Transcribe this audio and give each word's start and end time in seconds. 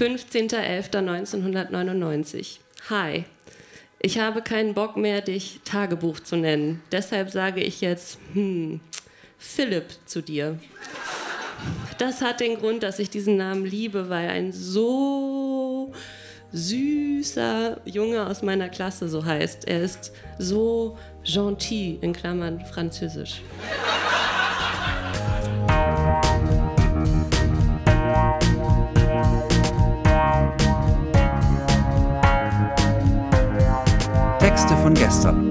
15.11.1999. 0.00 2.58
Hi. 2.88 3.24
Ich 3.98 4.18
habe 4.18 4.40
keinen 4.40 4.72
Bock 4.72 4.96
mehr, 4.96 5.20
dich 5.20 5.60
Tagebuch 5.66 6.20
zu 6.20 6.36
nennen. 6.36 6.82
Deshalb 6.90 7.28
sage 7.28 7.60
ich 7.60 7.82
jetzt, 7.82 8.16
hm, 8.32 8.80
Philipp 9.36 9.84
zu 10.06 10.22
dir. 10.22 10.58
Das 11.98 12.22
hat 12.22 12.40
den 12.40 12.56
Grund, 12.56 12.82
dass 12.82 12.98
ich 12.98 13.10
diesen 13.10 13.36
Namen 13.36 13.66
liebe, 13.66 14.08
weil 14.08 14.30
ein 14.30 14.52
so 14.52 15.92
süßer 16.50 17.82
Junge 17.84 18.26
aus 18.26 18.40
meiner 18.40 18.70
Klasse 18.70 19.06
so 19.06 19.22
heißt. 19.22 19.68
Er 19.68 19.82
ist 19.82 20.14
so 20.38 20.96
gentil, 21.24 21.98
in 22.00 22.14
Klammern 22.14 22.64
französisch. 22.64 23.42
Gestern. 35.10 35.50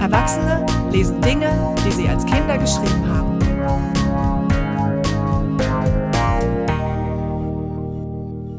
Erwachsene 0.00 0.64
lesen 0.90 1.20
Dinge, 1.20 1.74
die 1.86 1.90
sie 1.92 2.08
als 2.08 2.24
Kinder 2.24 2.56
geschrieben 2.56 3.06
haben. 3.06 3.38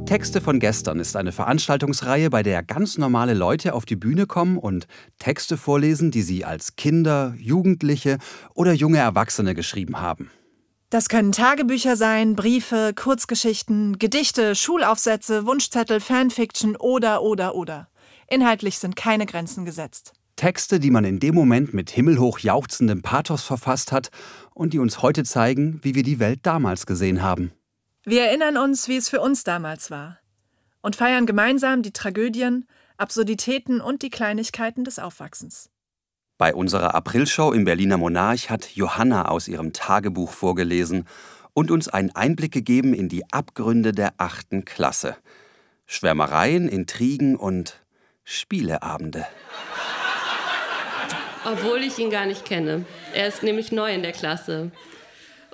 Texte 0.06 0.42
von 0.42 0.60
gestern 0.60 1.00
ist 1.00 1.16
eine 1.16 1.32
Veranstaltungsreihe, 1.32 2.30
bei 2.30 2.44
der 2.44 2.62
ganz 2.62 3.00
normale 3.00 3.34
Leute 3.34 3.74
auf 3.74 3.86
die 3.86 3.96
Bühne 3.96 4.28
kommen 4.28 4.60
und 4.60 4.86
Texte 5.18 5.58
vorlesen, 5.58 6.12
die 6.12 6.22
sie 6.22 6.46
als 6.46 6.76
Kinder, 6.76 7.34
Jugendliche 7.40 8.20
oder 8.54 8.74
junge 8.74 9.00
Erwachsene 9.00 9.56
geschrieben 9.56 10.02
haben. 10.02 10.30
Das 10.90 11.10
können 11.10 11.32
Tagebücher 11.32 11.96
sein, 11.96 12.36
Briefe, 12.36 12.94
Kurzgeschichten, 12.96 13.98
Gedichte, 13.98 14.56
Schulaufsätze, 14.56 15.46
Wunschzettel, 15.46 16.00
Fanfiction 16.00 16.76
oder 16.76 17.24
oder 17.24 17.56
oder. 17.56 17.90
Inhaltlich 18.28 18.80
sind 18.80 18.96
keine 18.96 19.26
Grenzen 19.26 19.66
gesetzt. 19.66 20.14
Texte, 20.36 20.80
die 20.80 20.92
man 20.92 21.06
in 21.06 21.20
dem 21.20 21.34
Moment 21.34 21.74
mit 21.74 21.90
himmelhoch 21.90 22.40
jauchzendem 22.40 23.02
Pathos 23.02 23.44
verfasst 23.44 23.92
hat 23.92 24.10
und 24.54 24.74
die 24.74 24.80
uns 24.80 25.02
heute 25.02 25.24
zeigen, 25.24 25.80
wie 25.82 25.96
wir 25.96 26.04
die 26.04 26.20
Welt 26.20 26.42
damals 26.44 26.86
gesehen 26.86 27.22
haben. 27.22 27.52
Wir 28.04 28.26
erinnern 28.26 28.58
uns, 28.58 28.88
wie 28.88 28.98
es 28.98 29.10
für 29.10 29.22
uns 29.22 29.44
damals 29.44 29.90
war 29.90 30.20
und 30.86 30.96
feiern 30.96 31.26
gemeinsam 31.26 31.82
die 31.82 31.94
Tragödien, 31.94 32.68
Absurditäten 32.98 33.82
und 33.82 34.04
die 34.04 34.12
Kleinigkeiten 34.12 34.84
des 34.84 35.00
Aufwachsens. 35.00 35.72
Bei 36.38 36.54
unserer 36.54 36.94
Aprilshow 36.96 37.54
im 37.54 37.64
Berliner 37.64 37.98
Monarch 37.98 38.50
hat 38.50 38.76
Johanna 38.76 39.30
aus 39.30 39.48
ihrem 39.48 39.72
Tagebuch 39.72 40.32
vorgelesen 40.32 41.08
und 41.54 41.72
uns 41.72 41.88
einen 41.88 42.14
Einblick 42.14 42.52
gegeben 42.52 42.94
in 42.94 43.08
die 43.08 43.24
Abgründe 43.32 43.94
der 43.94 44.16
achten 44.18 44.66
Klasse. 44.66 45.16
Schwärmereien, 45.86 46.68
Intrigen 46.68 47.38
und 47.38 47.80
Spieleabende. 48.26 49.26
Obwohl 51.46 51.84
ich 51.84 52.00
ihn 52.00 52.10
gar 52.10 52.26
nicht 52.26 52.44
kenne. 52.44 52.86
Er 53.14 53.28
ist 53.28 53.42
nämlich 53.42 53.72
neu 53.72 53.94
in 53.94 54.02
der 54.02 54.12
Klasse. 54.12 54.72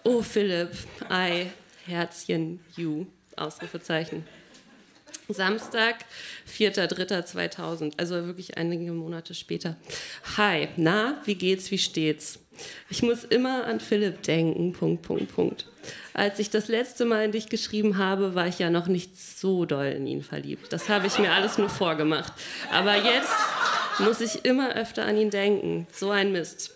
Oh, 0.04 0.24
Philipp, 0.24 0.72
ei, 1.10 1.52
Herzchen, 1.86 2.60
you, 2.76 3.06
Ausrufezeichen. 3.36 4.26
Samstag, 5.34 5.96
4.3.2000, 6.50 7.94
also 7.98 8.26
wirklich 8.26 8.58
einige 8.58 8.92
Monate 8.92 9.34
später. 9.34 9.78
Hi, 10.38 10.68
na, 10.78 11.22
wie 11.26 11.36
geht's, 11.36 11.72
wie 11.72 11.78
steht's? 11.78 12.40
Ich 12.90 13.02
muss 13.02 13.24
immer 13.24 13.66
an 13.66 13.80
Philipp 13.80 14.24
denken, 14.24 14.74
Punkt, 14.74 15.02
Punkt, 15.02 15.34
Punkt. 15.34 15.68
Als 16.14 16.38
ich 16.40 16.50
das 16.50 16.68
letzte 16.68 17.06
Mal 17.06 17.26
in 17.26 17.32
dich 17.32 17.50
geschrieben 17.50 17.98
habe, 17.98 18.36
war 18.36 18.48
ich 18.48 18.60
ja 18.60 18.70
noch 18.70 18.88
nicht 18.88 19.20
so 19.20 19.66
doll 19.66 19.88
in 19.88 20.06
ihn 20.06 20.22
verliebt. 20.22 20.72
Das 20.72 20.90
habe 20.90 21.08
ich 21.08 21.18
mir 21.18 21.32
alles 21.32 21.58
nur 21.58 21.70
vorgemacht. 21.70 22.34
Aber 22.72 22.96
jetzt 22.96 23.32
muss 24.00 24.22
ich 24.22 24.46
immer 24.46 24.76
öfter 24.76 25.06
an 25.06 25.18
ihn 25.18 25.32
denken. 25.32 25.88
So 25.92 26.12
ein 26.12 26.32
Mist 26.32 26.72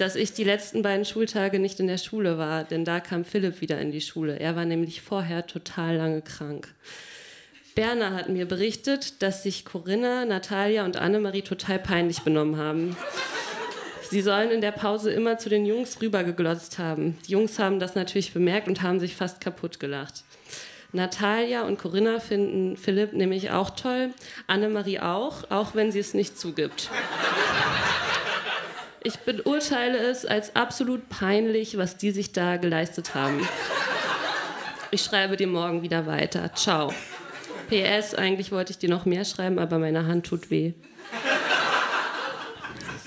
dass 0.00 0.16
ich 0.16 0.32
die 0.32 0.44
letzten 0.44 0.82
beiden 0.82 1.04
Schultage 1.04 1.58
nicht 1.58 1.78
in 1.78 1.86
der 1.86 1.98
Schule 1.98 2.38
war, 2.38 2.64
denn 2.64 2.84
da 2.84 3.00
kam 3.00 3.24
Philipp 3.24 3.60
wieder 3.60 3.78
in 3.78 3.92
die 3.92 4.00
Schule. 4.00 4.38
Er 4.38 4.56
war 4.56 4.64
nämlich 4.64 5.02
vorher 5.02 5.46
total 5.46 5.96
lange 5.96 6.22
krank. 6.22 6.74
Berner 7.80 8.12
hat 8.12 8.28
mir 8.28 8.46
berichtet, 8.46 9.22
dass 9.22 9.42
sich 9.42 9.64
Corinna, 9.64 10.26
Natalia 10.26 10.84
und 10.84 10.98
Annemarie 10.98 11.40
total 11.40 11.78
peinlich 11.78 12.20
benommen 12.20 12.58
haben. 12.58 12.94
Sie 14.10 14.20
sollen 14.20 14.50
in 14.50 14.60
der 14.60 14.72
Pause 14.72 15.10
immer 15.10 15.38
zu 15.38 15.48
den 15.48 15.64
Jungs 15.64 15.98
rübergeglotzt 16.02 16.78
haben. 16.78 17.16
Die 17.26 17.32
Jungs 17.32 17.58
haben 17.58 17.80
das 17.80 17.94
natürlich 17.94 18.34
bemerkt 18.34 18.68
und 18.68 18.82
haben 18.82 19.00
sich 19.00 19.16
fast 19.16 19.40
kaputt 19.40 19.80
gelacht. 19.80 20.24
Natalia 20.92 21.62
und 21.62 21.78
Corinna 21.78 22.20
finden 22.20 22.76
Philipp 22.76 23.14
nämlich 23.14 23.50
auch 23.50 23.70
toll, 23.70 24.10
Annemarie 24.46 25.00
auch, 25.00 25.50
auch 25.50 25.74
wenn 25.74 25.90
sie 25.90 26.00
es 26.00 26.12
nicht 26.12 26.38
zugibt. 26.38 26.90
Ich 29.02 29.20
beurteile 29.20 29.96
es 29.96 30.26
als 30.26 30.54
absolut 30.54 31.08
peinlich, 31.08 31.78
was 31.78 31.96
die 31.96 32.10
sich 32.10 32.32
da 32.32 32.58
geleistet 32.58 33.14
haben. 33.14 33.48
Ich 34.90 35.02
schreibe 35.02 35.38
dir 35.38 35.46
morgen 35.46 35.80
wieder 35.80 36.04
weiter. 36.04 36.52
Ciao. 36.52 36.92
PS, 37.70 38.14
eigentlich 38.14 38.50
wollte 38.50 38.72
ich 38.72 38.78
dir 38.78 38.90
noch 38.90 39.04
mehr 39.04 39.24
schreiben, 39.24 39.60
aber 39.60 39.78
meine 39.78 40.06
Hand 40.06 40.26
tut 40.26 40.50
weh. 40.50 40.72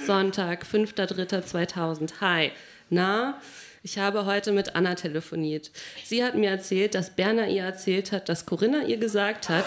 Sonntag, 0.06 0.66
5.3.2000. 0.66 2.22
Hi. 2.22 2.52
Na, 2.90 3.42
ich 3.84 4.00
habe 4.00 4.26
heute 4.26 4.54
mit 4.54 4.76
Anna 4.76 4.96
telefoniert. 4.96 5.72
Sie 6.06 6.24
hat 6.24 6.36
mir 6.36 6.50
erzählt, 6.50 6.96
dass 6.96 7.10
Berner 7.10 7.48
ihr 7.48 7.64
erzählt 7.64 8.14
hat, 8.14 8.30
dass 8.30 8.46
Corinna 8.46 8.84
ihr 8.84 8.98
gesagt 8.98 9.50
hat, 9.50 9.66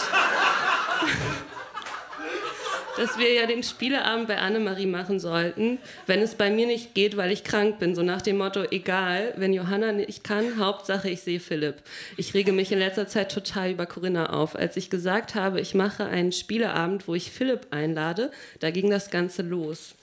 dass 2.96 3.18
wir 3.18 3.32
ja 3.32 3.46
den 3.46 3.62
Spieleabend 3.62 4.28
bei 4.28 4.38
Annemarie 4.38 4.86
machen 4.86 5.20
sollten, 5.20 5.78
wenn 6.06 6.20
es 6.20 6.34
bei 6.34 6.50
mir 6.50 6.66
nicht 6.66 6.94
geht, 6.94 7.16
weil 7.16 7.30
ich 7.30 7.44
krank 7.44 7.78
bin. 7.78 7.94
So 7.94 8.02
nach 8.02 8.22
dem 8.22 8.38
Motto, 8.38 8.64
egal, 8.70 9.34
wenn 9.36 9.52
Johanna 9.52 9.92
nicht 9.92 10.24
kann, 10.24 10.58
Hauptsache 10.58 11.10
ich 11.10 11.22
sehe 11.22 11.40
Philipp. 11.40 11.76
Ich 12.16 12.34
rege 12.34 12.52
mich 12.52 12.72
in 12.72 12.78
letzter 12.78 13.08
Zeit 13.08 13.32
total 13.32 13.70
über 13.72 13.86
Corinna 13.86 14.30
auf. 14.30 14.56
Als 14.56 14.76
ich 14.76 14.90
gesagt 14.90 15.34
habe, 15.34 15.60
ich 15.60 15.74
mache 15.74 16.06
einen 16.06 16.32
Spieleabend, 16.32 17.08
wo 17.08 17.14
ich 17.14 17.30
Philipp 17.30 17.68
einlade, 17.70 18.30
da 18.60 18.70
ging 18.70 18.90
das 18.90 19.10
Ganze 19.10 19.42
los. 19.42 19.94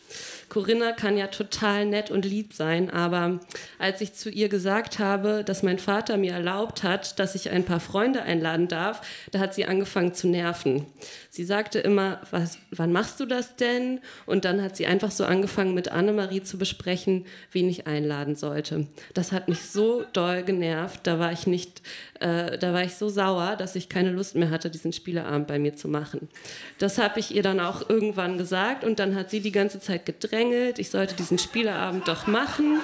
Corinna 0.49 0.91
kann 0.91 1.17
ja 1.17 1.27
total 1.27 1.85
nett 1.85 2.11
und 2.11 2.25
lieb 2.25 2.53
sein, 2.53 2.91
aber 2.91 3.39
als 3.79 4.01
ich 4.01 4.13
zu 4.13 4.29
ihr 4.29 4.49
gesagt 4.49 4.99
habe, 4.99 5.43
dass 5.43 5.63
mein 5.63 5.79
Vater 5.79 6.17
mir 6.17 6.33
erlaubt 6.33 6.83
hat, 6.83 7.17
dass 7.19 7.33
ich 7.33 7.49
ein 7.49 7.63
paar 7.63 7.79
Freunde 7.79 8.21
einladen 8.21 8.67
darf, 8.67 9.01
da 9.31 9.39
hat 9.39 9.55
sie 9.55 9.65
angefangen 9.65 10.13
zu 10.13 10.27
nerven. 10.27 10.85
Sie 11.31 11.43
sagte 11.43 11.79
immer, 11.79 12.21
was, 12.29 12.59
wann 12.69 12.91
machst 12.91 13.19
du 13.19 13.25
das 13.25 13.55
denn? 13.55 13.99
Und 14.27 14.45
dann 14.45 14.61
hat 14.61 14.77
sie 14.77 14.85
einfach 14.85 15.09
so 15.09 15.25
angefangen, 15.25 15.73
mit 15.73 15.89
Annemarie 15.89 16.43
zu 16.43 16.59
besprechen, 16.59 17.25
wen 17.51 17.67
ich 17.67 17.87
einladen 17.87 18.35
sollte. 18.35 18.85
Das 19.15 19.31
hat 19.31 19.49
mich 19.49 19.61
so 19.61 20.05
doll 20.13 20.43
genervt. 20.43 20.99
Da 21.03 21.17
war 21.17 21.31
ich 21.31 21.47
nicht, 21.47 21.81
äh, 22.19 22.59
da 22.59 22.73
war 22.73 22.83
ich 22.83 22.93
so 22.93 23.09
sauer, 23.09 23.55
dass 23.55 23.75
ich 23.75 23.89
keine 23.89 24.11
Lust 24.11 24.35
mehr 24.35 24.51
hatte, 24.51 24.69
diesen 24.69 24.93
Spieleabend 24.93 25.47
bei 25.47 25.57
mir 25.57 25.75
zu 25.75 25.87
machen. 25.87 26.29
Das 26.77 26.99
habe 26.99 27.19
ich 27.19 27.33
ihr 27.33 27.41
dann 27.41 27.59
auch 27.59 27.89
irgendwann 27.89 28.37
gesagt 28.37 28.83
und 28.83 28.99
dann 28.99 29.15
hat 29.15 29.31
sie 29.31 29.39
die 29.39 29.51
ganze 29.51 29.79
Zeit 29.79 29.92
gedrängelt, 29.97 30.79
ich 30.79 30.89
sollte 30.89 31.15
diesen 31.15 31.37
Spieleabend 31.37 32.07
doch 32.07 32.27
machen 32.27 32.79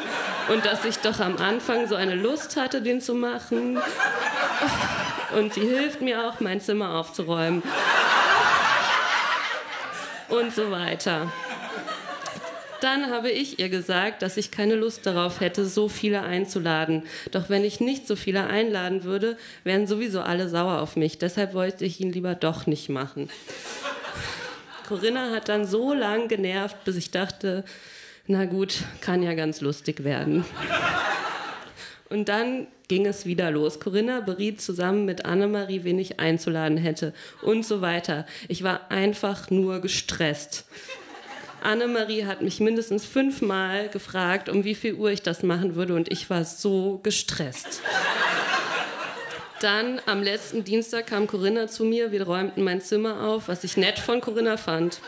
und 0.52 0.66
dass 0.66 0.86
ich 0.86 0.98
doch 0.98 1.20
am 1.20 1.38
Anfang 1.38 1.88
so 1.88 1.96
eine 1.96 2.16
Lust 2.16 2.56
hatte, 2.56 2.82
den 2.82 3.02
zu 3.02 3.14
machen. 3.14 3.80
Und 5.36 5.54
sie 5.54 5.62
hilft 5.62 6.02
mir 6.02 6.28
auch, 6.28 6.40
mein 6.40 6.60
Zimmer 6.62 6.96
aufzuräumen 6.96 7.62
und 10.30 10.54
so 10.54 10.72
weiter. 10.72 11.32
Dann 12.82 13.12
habe 13.12 13.30
ich 13.30 13.60
ihr 13.60 13.68
gesagt, 13.70 14.22
dass 14.22 14.38
ich 14.38 14.52
keine 14.52 14.76
Lust 14.76 15.06
darauf 15.06 15.42
hätte, 15.42 15.66
so 15.66 15.90
viele 15.90 16.22
einzuladen. 16.22 17.04
Doch 17.32 17.50
wenn 17.50 17.66
ich 17.66 17.82
nicht 17.82 18.08
so 18.08 18.16
viele 18.16 18.48
einladen 18.48 19.04
würde, 19.04 19.38
wären 19.66 19.86
sowieso 19.86 20.22
alle 20.22 20.48
sauer 20.48 20.80
auf 20.80 20.96
mich. 20.96 21.18
Deshalb 21.18 21.54
wollte 21.54 21.84
ich 21.84 22.00
ihn 22.00 22.14
lieber 22.14 22.36
doch 22.36 22.68
nicht 22.68 22.88
machen. 22.90 23.30
Corinna 24.90 25.30
hat 25.30 25.50
dann 25.50 25.68
so 25.68 25.94
lang 25.94 26.28
genervt, 26.30 26.84
bis 26.84 26.96
ich 26.96 27.12
dachte, 27.12 27.64
na 28.26 28.46
gut, 28.46 28.80
kann 29.02 29.22
ja 29.22 29.36
ganz 29.36 29.62
lustig 29.62 30.04
werden. 30.04 30.44
Und 32.10 32.28
dann 32.28 32.66
ging 32.88 33.06
es 33.06 33.28
wieder 33.28 33.52
los. 33.52 33.80
Corinna 33.80 34.20
beriet 34.22 34.62
zusammen 34.62 35.06
mit 35.06 35.26
Annemarie, 35.26 35.84
wen 35.84 36.00
ich 36.00 36.20
einzuladen 36.20 36.80
hätte 36.80 37.14
und 37.44 37.68
so 37.68 37.82
weiter. 37.82 38.26
Ich 38.48 38.64
war 38.64 38.90
einfach 38.90 39.52
nur 39.52 39.80
gestresst. 39.80 40.66
Annemarie 41.62 42.26
hat 42.26 42.42
mich 42.42 42.60
mindestens 42.60 43.06
fünfmal 43.06 43.90
gefragt, 43.90 44.50
um 44.50 44.64
wie 44.64 44.74
viel 44.74 44.96
Uhr 44.96 45.12
ich 45.12 45.22
das 45.22 45.44
machen 45.44 45.76
würde 45.76 45.94
und 45.94 46.12
ich 46.12 46.32
war 46.32 46.46
so 46.46 47.00
gestresst. 47.04 47.84
Dann 49.62 50.02
am 50.06 50.24
letzten 50.24 50.64
Dienstag 50.64 51.08
kam 51.08 51.28
Corinna 51.28 51.68
zu 51.68 51.84
mir, 51.84 52.14
wir 52.14 52.24
räumten 52.24 52.64
mein 52.64 52.80
Zimmer 52.80 53.28
auf, 53.28 53.50
was 53.50 53.66
ich 53.66 53.76
nett 53.76 54.00
von 54.00 54.22
Corinna 54.22 54.56
fand. 54.56 55.02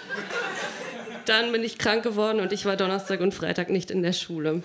Dann 1.25 1.53
bin 1.53 1.63
ich 1.63 1.77
krank 1.77 2.03
geworden 2.03 2.41
und 2.41 2.51
ich 2.51 2.65
war 2.65 2.75
Donnerstag 2.75 3.21
und 3.21 3.33
Freitag 3.33 3.69
nicht 3.69 3.91
in 3.91 4.03
der 4.03 4.11
Schule. 4.11 4.61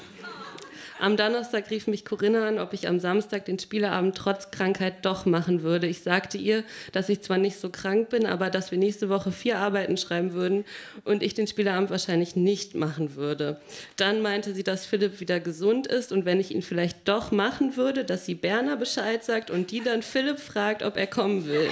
Am 0.99 1.17
Donnerstag 1.17 1.71
rief 1.71 1.87
mich 1.87 2.05
Corinna 2.05 2.49
an, 2.49 2.59
ob 2.59 2.73
ich 2.73 2.89
am 2.89 3.01
Samstag 3.01 3.45
den 3.45 3.59
Spieleabend 3.59 4.17
trotz 4.17 4.51
Krankheit 4.51 5.05
doch 5.05 5.27
machen 5.27 5.63
würde. 5.63 5.87
Ich 5.87 6.03
sagte 6.03 6.39
ihr, 6.39 6.65
dass 6.93 7.11
ich 7.11 7.21
zwar 7.21 7.37
nicht 7.37 7.61
so 7.61 7.69
krank 7.69 8.09
bin, 8.09 8.25
aber 8.25 8.49
dass 8.49 8.71
wir 8.71 8.79
nächste 8.79 9.09
Woche 9.11 9.31
vier 9.31 9.59
Arbeiten 9.59 9.99
schreiben 9.99 10.33
würden 10.33 10.65
und 11.05 11.23
ich 11.23 11.35
den 11.35 11.47
Spieleabend 11.47 11.91
wahrscheinlich 11.91 12.35
nicht 12.35 12.75
machen 12.75 13.15
würde. 13.15 13.61
Dann 13.97 14.23
meinte 14.23 14.55
sie, 14.55 14.63
dass 14.63 14.87
Philipp 14.87 15.21
wieder 15.21 15.39
gesund 15.39 15.87
ist 15.87 16.13
und 16.13 16.25
wenn 16.25 16.41
ich 16.41 16.51
ihn 16.51 16.63
vielleicht 16.63 17.07
doch 17.07 17.31
machen 17.31 17.77
würde, 17.77 18.05
dass 18.05 18.25
sie 18.25 18.35
Berner 18.35 18.77
Bescheid 18.77 19.23
sagt 19.23 19.51
und 19.51 19.71
die 19.71 19.83
dann 19.83 20.03
Philipp 20.03 20.39
fragt, 20.39 20.83
ob 20.83 20.97
er 20.97 21.07
kommen 21.07 21.47
will. 21.47 21.69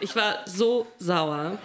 Ich 0.00 0.14
war 0.14 0.40
so 0.46 0.86
sauer. 0.98 1.58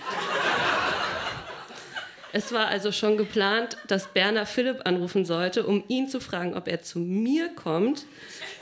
Es 2.35 2.51
war 2.51 2.67
also 2.67 2.91
schon 2.91 3.15
geplant, 3.15 3.77
dass 3.87 4.07
Berner 4.07 4.47
Philipp 4.47 4.81
anrufen 4.85 5.23
sollte, 5.23 5.67
um 5.67 5.83
ihn 5.87 6.09
zu 6.09 6.19
fragen, 6.19 6.55
ob 6.55 6.67
er 6.67 6.81
zu 6.81 6.97
mir 6.97 7.49
kommt. 7.49 8.05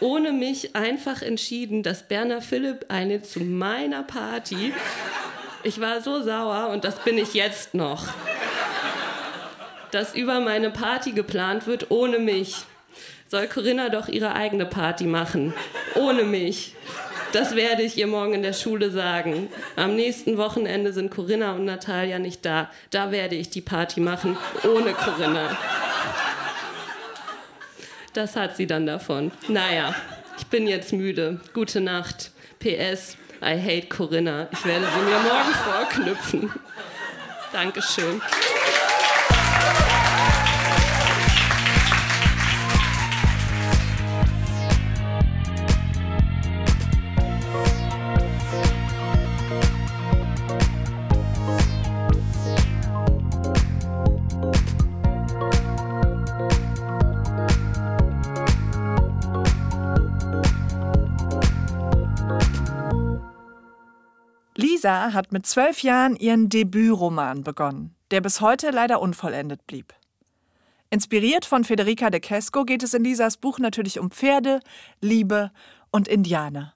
Ohne 0.01 0.33
mich 0.33 0.75
einfach 0.75 1.21
entschieden, 1.21 1.81
dass 1.81 2.05
Berner 2.05 2.41
Philipp 2.41 2.87
eine 2.89 3.21
zu 3.21 3.39
meiner 3.39 4.03
Party. 4.03 4.73
Ich 5.63 5.79
war 5.79 6.01
so 6.01 6.21
sauer 6.21 6.67
und 6.73 6.83
das 6.83 6.99
bin 7.05 7.17
ich 7.17 7.33
jetzt 7.33 7.73
noch. 7.73 8.09
Dass 9.91 10.15
über 10.15 10.41
meine 10.41 10.69
Party 10.69 11.13
geplant 11.13 11.65
wird 11.65 11.91
ohne 11.91 12.19
mich. 12.19 12.65
Soll 13.29 13.47
Corinna 13.47 13.87
doch 13.87 14.09
ihre 14.09 14.33
eigene 14.33 14.65
Party 14.65 15.05
machen. 15.05 15.53
Ohne 15.95 16.23
mich. 16.23 16.75
Das 17.33 17.55
werde 17.55 17.83
ich 17.83 17.97
ihr 17.97 18.07
morgen 18.07 18.33
in 18.33 18.43
der 18.43 18.53
Schule 18.53 18.91
sagen. 18.91 19.47
Am 19.77 19.95
nächsten 19.95 20.37
Wochenende 20.37 20.91
sind 20.91 21.11
Corinna 21.11 21.53
und 21.53 21.63
Natalia 21.63 22.19
nicht 22.19 22.45
da. 22.45 22.69
Da 22.89 23.11
werde 23.11 23.35
ich 23.35 23.49
die 23.49 23.61
Party 23.61 24.01
machen, 24.01 24.37
ohne 24.63 24.93
Corinna. 24.93 25.57
Das 28.13 28.35
hat 28.35 28.57
sie 28.57 28.67
dann 28.67 28.85
davon. 28.85 29.31
Naja, 29.47 29.95
ich 30.37 30.47
bin 30.47 30.67
jetzt 30.67 30.91
müde. 30.91 31.39
Gute 31.53 31.79
Nacht. 31.79 32.31
PS, 32.59 33.15
I 33.41 33.57
hate 33.57 33.87
Corinna. 33.87 34.47
Ich 34.51 34.65
werde 34.65 34.85
sie 34.85 35.01
mir 35.01 35.19
morgen 35.19 35.53
vorknüpfen. 35.63 36.51
Dankeschön. 37.53 38.21
Lisa 64.81 65.13
hat 65.13 65.31
mit 65.31 65.45
zwölf 65.45 65.83
Jahren 65.83 66.15
ihren 66.15 66.49
Debütroman 66.49 67.43
begonnen, 67.43 67.93
der 68.09 68.19
bis 68.19 68.41
heute 68.41 68.71
leider 68.71 68.99
unvollendet 68.99 69.67
blieb. 69.67 69.93
Inspiriert 70.89 71.45
von 71.45 71.63
Federica 71.63 72.09
de 72.09 72.19
Kesco 72.19 72.65
geht 72.65 72.81
es 72.81 72.95
in 72.95 73.03
Lisas 73.03 73.37
Buch 73.37 73.59
natürlich 73.59 73.99
um 73.99 74.09
Pferde, 74.09 74.59
Liebe 74.99 75.51
und 75.91 76.07
Indianer. 76.07 76.73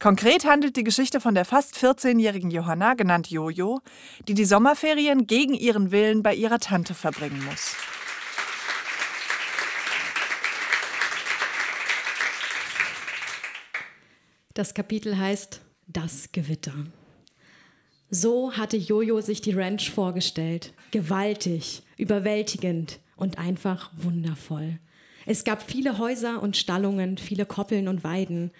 Konkret 0.00 0.46
handelt 0.46 0.74
die 0.74 0.82
Geschichte 0.82 1.20
von 1.20 1.36
der 1.36 1.44
fast 1.44 1.76
14-jährigen 1.76 2.50
Johanna, 2.50 2.94
genannt 2.94 3.30
Jojo, 3.30 3.82
die 4.26 4.34
die 4.34 4.44
Sommerferien 4.44 5.28
gegen 5.28 5.54
ihren 5.54 5.92
Willen 5.92 6.24
bei 6.24 6.34
ihrer 6.34 6.58
Tante 6.58 6.92
verbringen 6.92 7.44
muss. 7.44 7.76
Das 14.54 14.74
Kapitel 14.74 15.16
heißt 15.16 15.65
das 15.86 16.32
Gewitter. 16.32 16.74
So 18.10 18.52
hatte 18.52 18.76
Jojo 18.76 19.20
sich 19.20 19.40
die 19.40 19.52
Ranch 19.52 19.90
vorgestellt. 19.90 20.72
Gewaltig, 20.92 21.82
überwältigend 21.96 23.00
und 23.16 23.38
einfach 23.38 23.90
wundervoll. 23.96 24.78
Es 25.26 25.42
gab 25.42 25.68
viele 25.68 25.98
Häuser 25.98 26.40
und 26.40 26.56
Stallungen, 26.56 27.18
viele 27.18 27.46
Koppeln 27.46 27.88
und 27.88 28.04
Weiden. 28.04 28.52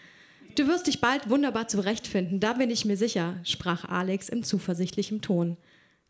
Du 0.56 0.66
wirst 0.66 0.88
dich 0.88 1.00
bald 1.00 1.30
wunderbar 1.30 1.68
zurechtfinden, 1.68 2.40
da 2.40 2.54
bin 2.54 2.70
ich 2.70 2.84
mir 2.84 2.96
sicher, 2.96 3.36
sprach 3.44 3.84
Alex 3.84 4.28
im 4.28 4.42
zuversichtlichen 4.42 5.20
Ton. 5.20 5.56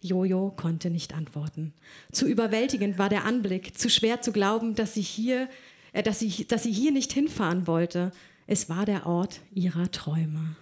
Jojo 0.00 0.52
konnte 0.56 0.88
nicht 0.88 1.14
antworten. 1.14 1.74
Zu 2.12 2.26
überwältigend 2.26 2.98
war 2.98 3.08
der 3.08 3.24
Anblick, 3.24 3.76
zu 3.76 3.90
schwer 3.90 4.22
zu 4.22 4.32
glauben, 4.32 4.74
dass 4.74 4.94
sie 4.94 5.02
hier, 5.02 5.48
äh, 5.92 6.02
dass 6.02 6.20
sie, 6.20 6.46
dass 6.46 6.62
sie 6.62 6.72
hier 6.72 6.92
nicht 6.92 7.12
hinfahren 7.12 7.66
wollte. 7.66 8.12
Es 8.46 8.68
war 8.68 8.86
der 8.86 9.06
Ort 9.06 9.40
ihrer 9.52 9.90
Träume. 9.90 10.56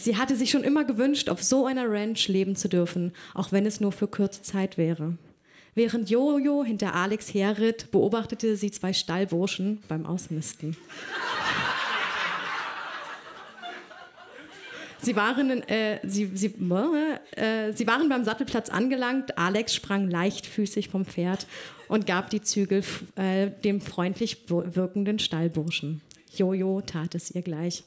Sie 0.00 0.16
hatte 0.16 0.36
sich 0.36 0.50
schon 0.50 0.62
immer 0.62 0.84
gewünscht, 0.84 1.28
auf 1.28 1.42
so 1.42 1.66
einer 1.66 1.90
Ranch 1.90 2.28
leben 2.28 2.54
zu 2.54 2.68
dürfen, 2.68 3.12
auch 3.34 3.50
wenn 3.50 3.66
es 3.66 3.80
nur 3.80 3.90
für 3.90 4.06
kurze 4.06 4.42
Zeit 4.42 4.78
wäre. 4.78 5.18
Während 5.74 6.08
Jojo 6.08 6.64
hinter 6.64 6.94
Alex 6.94 7.34
herritt, 7.34 7.90
beobachtete 7.90 8.56
sie 8.56 8.70
zwei 8.70 8.92
Stallburschen 8.92 9.80
beim 9.88 10.06
Ausmisten. 10.06 10.76
Sie 15.00 15.14
waren, 15.14 15.62
äh, 15.68 16.00
sie, 16.06 16.30
sie, 16.34 16.46
äh, 16.46 17.72
sie 17.72 17.86
waren 17.86 18.08
beim 18.08 18.24
Sattelplatz 18.24 18.68
angelangt. 18.68 19.38
Alex 19.38 19.74
sprang 19.74 20.10
leichtfüßig 20.10 20.88
vom 20.88 21.04
Pferd 21.04 21.46
und 21.86 22.06
gab 22.06 22.30
die 22.30 22.42
Zügel 22.42 22.82
äh, 23.14 23.50
dem 23.64 23.80
freundlich 23.80 24.48
wirkenden 24.48 25.18
Stallburschen. 25.18 26.02
Jojo 26.38 26.80
tat 26.80 27.14
es 27.14 27.30
ihr 27.30 27.42
gleich. 27.42 27.84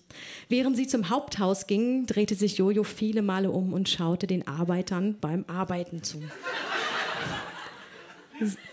Während 0.49 0.75
sie 0.75 0.87
zum 0.87 1.09
Haupthaus 1.09 1.67
ging, 1.67 2.05
drehte 2.05 2.35
sich 2.35 2.57
Jojo 2.57 2.83
viele 2.83 3.21
Male 3.21 3.51
um 3.51 3.73
und 3.73 3.89
schaute 3.89 4.27
den 4.27 4.47
Arbeitern 4.47 5.17
beim 5.19 5.45
Arbeiten 5.47 6.03
zu. 6.03 6.21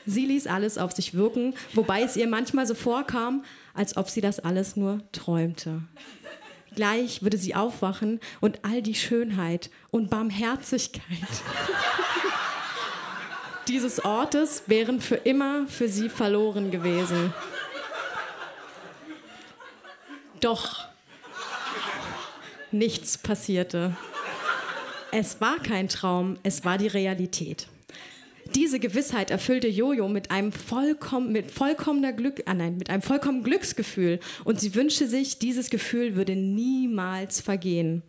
Sie 0.06 0.24
ließ 0.24 0.46
alles 0.46 0.78
auf 0.78 0.92
sich 0.92 1.14
wirken, 1.14 1.54
wobei 1.74 2.02
es 2.02 2.16
ihr 2.16 2.26
manchmal 2.26 2.66
so 2.66 2.74
vorkam, 2.74 3.44
als 3.74 3.96
ob 3.96 4.08
sie 4.08 4.22
das 4.22 4.40
alles 4.40 4.76
nur 4.76 5.02
träumte. 5.12 5.82
Gleich 6.74 7.22
würde 7.22 7.36
sie 7.36 7.54
aufwachen 7.54 8.20
und 8.40 8.64
all 8.64 8.82
die 8.82 8.94
Schönheit 8.94 9.70
und 9.90 10.10
Barmherzigkeit 10.10 11.02
dieses 13.68 14.04
Ortes 14.04 14.64
wären 14.66 15.00
für 15.00 15.16
immer 15.16 15.66
für 15.66 15.88
sie 15.88 16.08
verloren 16.08 16.70
gewesen. 16.70 17.32
Doch 20.40 20.86
nichts 22.70 23.18
passierte. 23.18 23.96
Es 25.10 25.40
war 25.40 25.58
kein 25.58 25.88
Traum, 25.88 26.36
es 26.42 26.64
war 26.64 26.78
die 26.78 26.86
Realität. 26.86 27.66
Diese 28.54 28.78
Gewissheit 28.78 29.30
erfüllte 29.30 29.68
Jojo 29.68 30.08
mit 30.08 30.30
einem 30.30 30.52
vollkommen, 30.52 31.32
mit 31.32 31.50
vollkommener 31.50 32.12
Glück, 32.12 32.42
ah 32.46 32.54
nein, 32.54 32.78
mit 32.78 32.88
einem 32.88 33.02
vollkommenen 33.02 33.44
Glücksgefühl 33.44 34.20
und 34.44 34.58
sie 34.58 34.74
wünschte 34.74 35.06
sich, 35.06 35.38
dieses 35.38 35.68
Gefühl 35.68 36.14
würde 36.14 36.34
niemals 36.34 37.40
vergehen. 37.40 38.02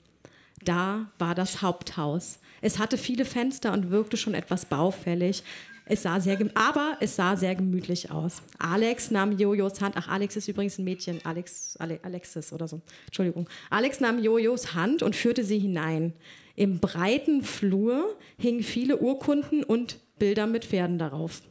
Da 0.64 1.12
war 1.18 1.36
das 1.36 1.62
Haupthaus. 1.62 2.40
Es 2.62 2.80
hatte 2.80 2.98
viele 2.98 3.26
Fenster 3.26 3.74
und 3.74 3.92
wirkte 3.92 4.18
schon 4.18 4.34
etwas 4.34 4.66
baufällig. 4.66 5.44
Es 5.91 6.03
sah 6.03 6.19
sehr, 6.19 6.38
aber 6.53 6.98
es 7.00 7.15
sah 7.15 7.36
sehr 7.36 7.55
gemütlich 7.55 8.12
aus. 8.12 8.43
Alex 8.60 9.10
nahm 9.10 9.31
Jojos 9.39 9.81
Hand. 9.81 9.96
Ach, 9.98 10.08
Alex 10.08 10.36
ist 10.36 10.48
übrigens 10.48 10.77
ein 10.77 10.84
Mädchen. 10.84 11.19
Alex, 11.24 11.75
Ale, 11.79 12.00
Alexis 12.03 12.53
oder 12.53 12.67
so. 12.67 12.81
Entschuldigung. 13.08 13.50
Alex 13.72 14.00
nahm 14.00 14.24
Jojos 14.24 14.75
Hand 14.75 15.01
und 15.01 15.15
führte 15.15 15.43
sie 15.43 15.58
hinein. 15.58 16.13
Im 16.55 16.79
breiten 16.79 17.41
Flur 17.41 18.15
hingen 18.38 18.62
viele 18.62 18.98
Urkunden 18.98 19.63
und 19.63 19.98
Bilder 20.19 20.46
mit 20.46 20.63
Pferden 20.63 21.00
darauf. 21.00 21.41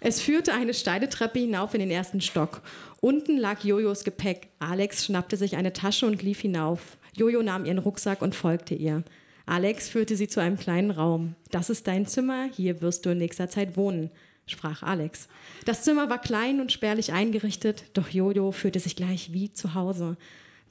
Es 0.00 0.22
führte 0.22 0.54
eine 0.54 0.72
steile 0.72 1.10
Treppe 1.10 1.40
hinauf 1.40 1.74
in 1.74 1.80
den 1.80 1.90
ersten 1.90 2.22
Stock. 2.22 2.62
Unten 3.02 3.36
lag 3.36 3.62
Jojos 3.62 4.04
Gepäck. 4.04 4.48
Alex 4.58 5.04
schnappte 5.04 5.36
sich 5.36 5.54
eine 5.54 5.74
Tasche 5.74 6.06
und 6.06 6.22
lief 6.22 6.40
hinauf. 6.40 6.96
Jojo 7.14 7.42
nahm 7.42 7.66
ihren 7.66 7.78
Rucksack 7.78 8.22
und 8.22 8.34
folgte 8.34 8.74
ihr. 8.74 9.04
Alex 9.46 9.88
führte 9.88 10.16
sie 10.16 10.26
zu 10.26 10.40
einem 10.40 10.58
kleinen 10.58 10.90
Raum. 10.90 11.36
Das 11.52 11.70
ist 11.70 11.86
dein 11.86 12.06
Zimmer, 12.06 12.48
hier 12.52 12.82
wirst 12.82 13.06
du 13.06 13.10
in 13.10 13.18
nächster 13.18 13.48
Zeit 13.48 13.76
wohnen, 13.76 14.10
sprach 14.46 14.82
Alex. 14.82 15.28
Das 15.64 15.82
Zimmer 15.82 16.10
war 16.10 16.20
klein 16.20 16.60
und 16.60 16.72
spärlich 16.72 17.12
eingerichtet, 17.12 17.84
doch 17.94 18.08
Jojo 18.08 18.50
fühlte 18.50 18.80
sich 18.80 18.96
gleich 18.96 19.32
wie 19.32 19.52
zu 19.52 19.74
Hause. 19.74 20.16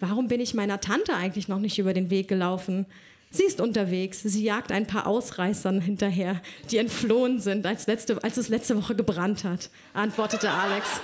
Warum 0.02 0.28
bin 0.28 0.42
ich 0.42 0.54
meiner 0.54 0.82
Tante 0.82 1.16
eigentlich 1.16 1.48
noch 1.48 1.60
nicht 1.60 1.80
über 1.80 1.94
den 1.94 2.10
Weg 2.10 2.28
gelaufen? 2.28 2.86
Sie 3.32 3.44
ist 3.44 3.60
unterwegs. 3.60 4.22
Sie 4.24 4.44
jagt 4.44 4.72
ein 4.72 4.88
paar 4.88 5.08
Ausreißern 5.08 5.82
hinterher, 5.82 6.42
die 6.72 6.78
entflohen 6.78 7.40
sind, 7.40 7.66
als, 7.66 7.88
letzte, 7.88 8.24
als 8.24 8.38
es 8.38 8.50
letzte 8.50 8.78
Woche 8.78 8.96
gebrannt 8.96 9.44
hat, 9.44 9.70
antwortete 9.94 10.50
Alex. 10.50 11.02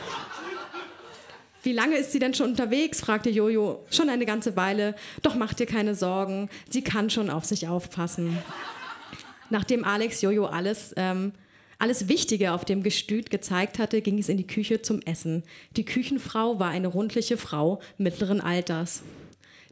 Wie 1.64 1.74
lange 1.74 1.98
ist 1.98 2.12
sie 2.12 2.20
denn 2.20 2.34
schon 2.34 2.52
unterwegs? 2.52 3.02
fragte 3.02 3.30
Jojo. 3.30 3.86
Schon 3.92 4.10
eine 4.10 4.26
ganze 4.26 4.56
Weile. 4.56 4.96
Doch 5.22 5.36
mach 5.36 5.54
dir 5.54 5.68
keine 5.68 5.94
Sorgen. 5.94 6.50
Sie 6.70 6.84
kann 6.84 7.10
schon 7.10 7.30
auf 7.30 7.46
sich 7.46 7.68
aufpassen. 7.68 8.38
Nachdem 9.50 9.84
Alex 9.84 10.22
Jojo 10.22 10.46
alles, 10.46 10.94
ähm, 10.96 11.34
alles 11.78 12.08
Wichtige 12.08 12.54
auf 12.54 12.66
dem 12.66 12.84
Gestüt 12.84 13.30
gezeigt 13.30 13.80
hatte, 13.80 14.02
ging 14.02 14.18
es 14.18 14.30
in 14.30 14.38
die 14.38 14.48
Küche 14.48 14.82
zum 14.82 15.02
Essen. 15.02 15.44
Die 15.76 15.86
Küchenfrau 15.86 16.60
war 16.60 16.70
eine 16.70 16.88
rundliche 16.88 17.38
Frau 17.38 17.80
mittleren 17.98 18.42
Alters. 18.42 19.04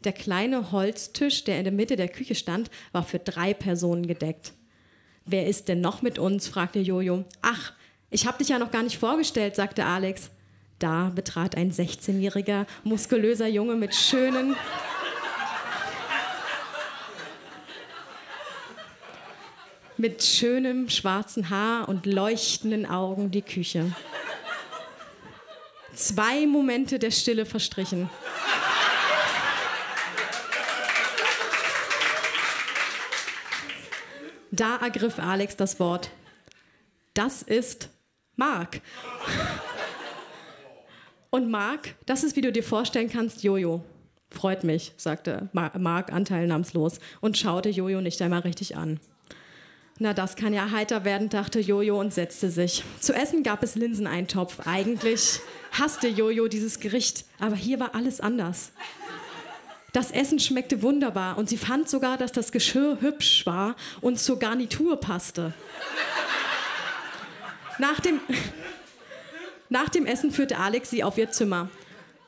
Der 0.03 0.13
kleine 0.13 0.71
Holztisch, 0.71 1.43
der 1.43 1.57
in 1.57 1.63
der 1.63 1.73
Mitte 1.73 1.95
der 1.95 2.07
Küche 2.07 2.35
stand, 2.35 2.69
war 2.91 3.03
für 3.03 3.19
drei 3.19 3.53
Personen 3.53 4.05
gedeckt. 4.07 4.53
Wer 5.25 5.47
ist 5.47 5.67
denn 5.67 5.81
noch 5.81 6.01
mit 6.01 6.19
uns? 6.19 6.47
fragte 6.47 6.79
Jojo. 6.79 7.25
Ach, 7.41 7.73
ich 8.09 8.27
habe 8.27 8.37
dich 8.37 8.49
ja 8.49 8.59
noch 8.59 8.71
gar 8.71 8.83
nicht 8.83 8.97
vorgestellt, 8.97 9.55
sagte 9.55 9.85
Alex. 9.85 10.31
Da 10.79 11.11
betrat 11.13 11.57
ein 11.57 11.71
16-jähriger, 11.71 12.65
muskulöser 12.85 13.47
Junge 13.47 13.75
mit 13.75 13.93
schönen, 13.93 14.55
mit 19.97 20.23
schönem 20.23 20.89
schwarzen 20.89 21.49
Haar 21.49 21.89
und 21.89 22.05
leuchtenden 22.05 22.85
Augen 22.85 23.29
die 23.29 23.41
Küche. 23.41 23.91
Zwei 25.93 26.47
Momente 26.47 26.97
der 26.97 27.11
Stille 27.11 27.45
verstrichen. 27.45 28.09
Da 34.51 34.77
ergriff 34.77 35.19
Alex 35.19 35.57
das 35.57 35.77
Wort. 35.81 36.09
Das 37.13 37.41
ist 37.41 37.89
Mark. 38.37 38.79
Und 41.29 41.49
Mark, 41.49 41.95
das 42.05 42.23
ist, 42.23 42.35
wie 42.35 42.41
du 42.41 42.51
dir 42.51 42.63
vorstellen 42.63 43.09
kannst, 43.09 43.43
Jojo. 43.43 43.83
Freut 44.31 44.63
mich, 44.63 44.93
sagte 44.97 45.49
Mark 45.53 46.13
anteilnahmslos 46.13 46.99
und 47.19 47.37
schaute 47.37 47.69
Jojo 47.69 48.01
nicht 48.01 48.21
einmal 48.21 48.41
richtig 48.41 48.77
an. 48.77 48.99
Na, 49.97 50.13
das 50.13 50.35
kann 50.35 50.53
ja 50.53 50.71
heiter 50.71 51.03
werden, 51.03 51.29
dachte 51.29 51.59
Jojo 51.59 51.99
und 51.99 52.13
setzte 52.13 52.49
sich. 52.49 52.83
Zu 53.01 53.13
essen 53.13 53.43
gab 53.43 53.63
es 53.63 53.75
Linseneintopf. 53.75 54.65
Eigentlich 54.65 55.41
hasste 55.71 56.07
Jojo 56.07 56.47
dieses 56.47 56.79
Gericht, 56.79 57.25
aber 57.39 57.55
hier 57.55 57.79
war 57.79 57.95
alles 57.95 58.21
anders. 58.21 58.71
Das 59.91 60.11
Essen 60.11 60.39
schmeckte 60.39 60.83
wunderbar 60.83 61.37
und 61.37 61.49
sie 61.49 61.57
fand 61.57 61.89
sogar, 61.89 62.17
dass 62.17 62.31
das 62.31 62.51
Geschirr 62.51 62.99
hübsch 63.01 63.45
war 63.45 63.75
und 64.01 64.19
zur 64.19 64.39
Garnitur 64.39 64.99
passte. 64.99 65.53
Nach 67.79 67.99
dem, 67.99 68.19
nach 69.69 69.89
dem 69.89 70.05
Essen 70.05 70.31
führte 70.31 70.57
Alex 70.57 70.89
sie 70.89 71.03
auf 71.03 71.17
ihr 71.17 71.31
Zimmer. 71.31 71.69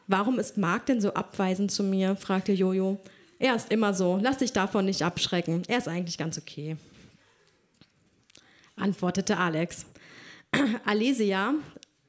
Warum 0.07 0.39
ist 0.39 0.57
Marc 0.57 0.85
denn 0.85 1.01
so 1.01 1.13
abweisend 1.13 1.71
zu 1.71 1.83
mir? 1.83 2.15
fragte 2.15 2.51
Jojo. 2.51 2.99
Er 3.39 3.55
ist 3.55 3.71
immer 3.71 3.93
so. 3.93 4.19
Lass 4.21 4.37
dich 4.37 4.53
davon 4.53 4.85
nicht 4.85 5.01
abschrecken. 5.03 5.63
Er 5.67 5.79
ist 5.79 5.87
eigentlich 5.87 6.17
ganz 6.17 6.37
okay. 6.37 6.77
Antwortete 8.75 9.37
Alex. 9.37 9.85
Alesia, 10.85 11.55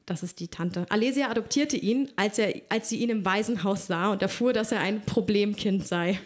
das 0.04 0.22
ist 0.22 0.40
die 0.40 0.48
Tante. 0.48 0.84
Alesia 0.90 1.30
adoptierte 1.30 1.76
ihn, 1.76 2.10
als, 2.16 2.38
er, 2.38 2.54
als 2.68 2.88
sie 2.88 2.98
ihn 2.98 3.08
im 3.08 3.24
Waisenhaus 3.24 3.86
sah 3.86 4.10
und 4.10 4.20
erfuhr, 4.20 4.52
dass 4.52 4.72
er 4.72 4.80
ein 4.80 5.02
Problemkind 5.02 5.86
sei. 5.86 6.18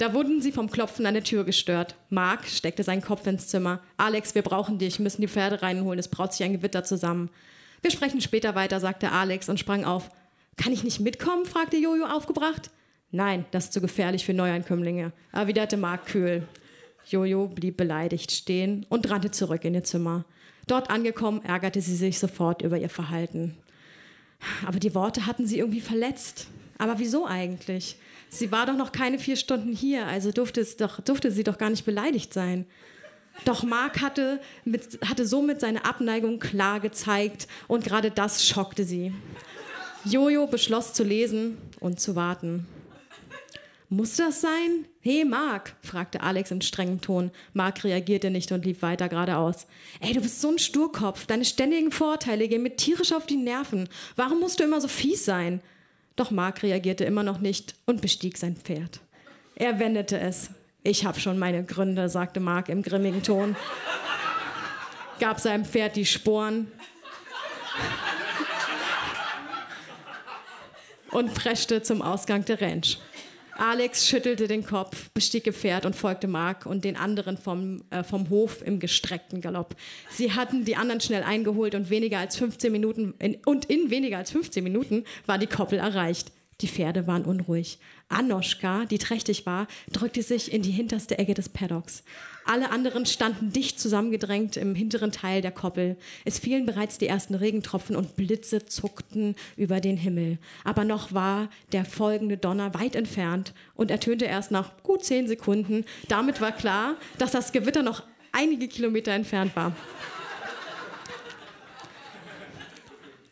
Da 0.00 0.14
wurden 0.14 0.40
sie 0.40 0.50
vom 0.50 0.70
Klopfen 0.70 1.04
an 1.04 1.12
der 1.12 1.24
Tür 1.24 1.44
gestört. 1.44 1.94
Mark 2.08 2.46
steckte 2.46 2.82
seinen 2.82 3.02
Kopf 3.02 3.26
ins 3.26 3.48
Zimmer. 3.48 3.80
Alex, 3.98 4.34
wir 4.34 4.40
brauchen 4.40 4.78
dich, 4.78 4.98
müssen 4.98 5.20
die 5.20 5.28
Pferde 5.28 5.60
reinholen, 5.60 5.98
es 5.98 6.08
braut 6.08 6.32
sich 6.32 6.42
ein 6.42 6.54
Gewitter 6.54 6.84
zusammen. 6.84 7.28
Wir 7.82 7.90
sprechen 7.90 8.22
später 8.22 8.54
weiter, 8.54 8.80
sagte 8.80 9.12
Alex 9.12 9.50
und 9.50 9.60
sprang 9.60 9.84
auf. 9.84 10.10
Kann 10.56 10.72
ich 10.72 10.84
nicht 10.84 11.00
mitkommen? 11.00 11.44
fragte 11.44 11.76
Jojo 11.76 12.06
aufgebracht. 12.06 12.70
Nein, 13.10 13.44
das 13.50 13.64
ist 13.64 13.74
zu 13.74 13.82
gefährlich 13.82 14.24
für 14.24 14.32
Neuankömmlinge, 14.32 15.12
erwiderte 15.32 15.76
Mark 15.76 16.06
kühl. 16.06 16.48
Jojo 17.06 17.48
blieb 17.48 17.76
beleidigt 17.76 18.32
stehen 18.32 18.86
und 18.88 19.10
rannte 19.10 19.30
zurück 19.30 19.66
in 19.66 19.74
ihr 19.74 19.84
Zimmer. 19.84 20.24
Dort 20.66 20.88
angekommen, 20.88 21.44
ärgerte 21.44 21.82
sie 21.82 21.96
sich 21.96 22.18
sofort 22.18 22.62
über 22.62 22.78
ihr 22.78 22.88
Verhalten. 22.88 23.54
Aber 24.66 24.78
die 24.78 24.94
Worte 24.94 25.26
hatten 25.26 25.46
sie 25.46 25.58
irgendwie 25.58 25.82
verletzt. 25.82 26.46
Aber 26.78 26.98
wieso 26.98 27.26
eigentlich? 27.26 27.98
Sie 28.32 28.52
war 28.52 28.64
doch 28.64 28.76
noch 28.76 28.92
keine 28.92 29.18
vier 29.18 29.34
Stunden 29.34 29.72
hier, 29.72 30.06
also 30.06 30.30
durfte, 30.30 30.60
es 30.60 30.76
doch, 30.76 31.00
durfte 31.00 31.32
sie 31.32 31.42
doch 31.42 31.58
gar 31.58 31.68
nicht 31.68 31.84
beleidigt 31.84 32.32
sein. 32.32 32.64
Doch 33.44 33.64
Mark 33.64 34.00
hatte, 34.00 34.40
mit, 34.64 35.00
hatte 35.04 35.26
somit 35.26 35.60
seine 35.60 35.84
Abneigung 35.84 36.38
klar 36.38 36.78
gezeigt 36.78 37.48
und 37.66 37.84
gerade 37.84 38.10
das 38.10 38.46
schockte 38.46 38.84
sie. 38.84 39.12
Jojo 40.04 40.46
beschloss 40.46 40.92
zu 40.92 41.02
lesen 41.02 41.58
und 41.80 42.00
zu 42.00 42.14
warten. 42.14 42.66
Muss 43.88 44.16
das 44.16 44.40
sein? 44.40 44.86
Hey, 45.00 45.24
Mark, 45.24 45.74
fragte 45.82 46.20
Alex 46.20 46.52
in 46.52 46.62
strengem 46.62 47.00
Ton. 47.00 47.32
Mark 47.54 47.82
reagierte 47.82 48.30
nicht 48.30 48.52
und 48.52 48.64
lief 48.64 48.82
weiter 48.82 49.08
geradeaus. 49.08 49.66
Ey, 49.98 50.12
du 50.12 50.20
bist 50.20 50.40
so 50.40 50.52
ein 50.52 50.60
Sturkopf. 50.60 51.26
Deine 51.26 51.44
ständigen 51.44 51.90
Vorteile 51.90 52.46
gehen 52.46 52.62
mir 52.62 52.76
tierisch 52.76 53.12
auf 53.12 53.26
die 53.26 53.36
Nerven. 53.36 53.88
Warum 54.14 54.38
musst 54.38 54.60
du 54.60 54.64
immer 54.64 54.80
so 54.80 54.86
fies 54.86 55.24
sein? 55.24 55.60
Doch 56.20 56.30
Mark 56.30 56.62
reagierte 56.62 57.04
immer 57.04 57.22
noch 57.22 57.40
nicht 57.40 57.76
und 57.86 58.02
bestieg 58.02 58.36
sein 58.36 58.54
Pferd. 58.54 59.00
Er 59.54 59.78
wendete 59.78 60.20
es. 60.20 60.50
Ich 60.82 61.06
habe 61.06 61.18
schon 61.18 61.38
meine 61.38 61.64
Gründe, 61.64 62.10
sagte 62.10 62.40
Mark 62.40 62.68
im 62.68 62.82
grimmigen 62.82 63.22
Ton. 63.22 63.56
Gab 65.18 65.40
seinem 65.40 65.64
Pferd 65.64 65.96
die 65.96 66.04
Sporen 66.04 66.70
und 71.10 71.32
preschte 71.32 71.80
zum 71.80 72.02
Ausgang 72.02 72.44
der 72.44 72.60
Ranch. 72.60 72.98
Alex 73.60 74.08
schüttelte 74.08 74.48
den 74.48 74.64
Kopf, 74.64 75.10
bestieg 75.10 75.46
ihr 75.46 75.52
Pferd 75.52 75.84
und 75.84 75.94
folgte 75.94 76.26
Mark 76.26 76.64
und 76.64 76.82
den 76.82 76.96
anderen 76.96 77.36
vom, 77.36 77.84
äh, 77.90 78.02
vom 78.02 78.30
Hof 78.30 78.62
im 78.62 78.80
gestreckten 78.80 79.42
Galopp. 79.42 79.76
Sie 80.08 80.32
hatten 80.32 80.64
die 80.64 80.76
anderen 80.76 81.02
schnell 81.02 81.22
eingeholt 81.22 81.74
und 81.74 81.90
weniger 81.90 82.20
als 82.20 82.36
15 82.36 82.72
Minuten 82.72 83.12
in, 83.18 83.36
und 83.44 83.66
in 83.66 83.90
weniger 83.90 84.16
als 84.16 84.30
15 84.30 84.64
Minuten 84.64 85.04
war 85.26 85.36
die 85.36 85.46
Koppel 85.46 85.78
erreicht. 85.78 86.32
Die 86.62 86.68
Pferde 86.68 87.06
waren 87.06 87.26
unruhig. 87.26 87.78
Anoschka, 88.08 88.86
die 88.86 88.98
trächtig 88.98 89.44
war, 89.44 89.66
drückte 89.92 90.22
sich 90.22 90.52
in 90.52 90.62
die 90.62 90.70
hinterste 90.70 91.18
Ecke 91.18 91.34
des 91.34 91.50
Paddocks. 91.50 92.02
Alle 92.44 92.70
anderen 92.70 93.06
standen 93.06 93.52
dicht 93.52 93.78
zusammengedrängt 93.78 94.56
im 94.56 94.74
hinteren 94.74 95.12
Teil 95.12 95.40
der 95.42 95.52
Koppel. 95.52 95.96
Es 96.24 96.38
fielen 96.38 96.66
bereits 96.66 96.98
die 96.98 97.06
ersten 97.06 97.34
Regentropfen 97.34 97.94
und 97.96 98.16
Blitze 98.16 98.66
zuckten 98.66 99.36
über 99.56 99.80
den 99.80 99.96
Himmel. 99.96 100.38
Aber 100.64 100.84
noch 100.84 101.12
war 101.12 101.48
der 101.72 101.84
folgende 101.84 102.36
Donner 102.36 102.74
weit 102.74 102.96
entfernt 102.96 103.52
und 103.74 103.90
ertönte 103.90 104.24
erst 104.24 104.50
nach 104.50 104.82
gut 104.82 105.04
zehn 105.04 105.28
Sekunden. 105.28 105.84
Damit 106.08 106.40
war 106.40 106.52
klar, 106.52 106.96
dass 107.18 107.30
das 107.30 107.52
Gewitter 107.52 107.82
noch 107.82 108.02
einige 108.32 108.68
Kilometer 108.68 109.12
entfernt 109.12 109.54
war. 109.54 109.72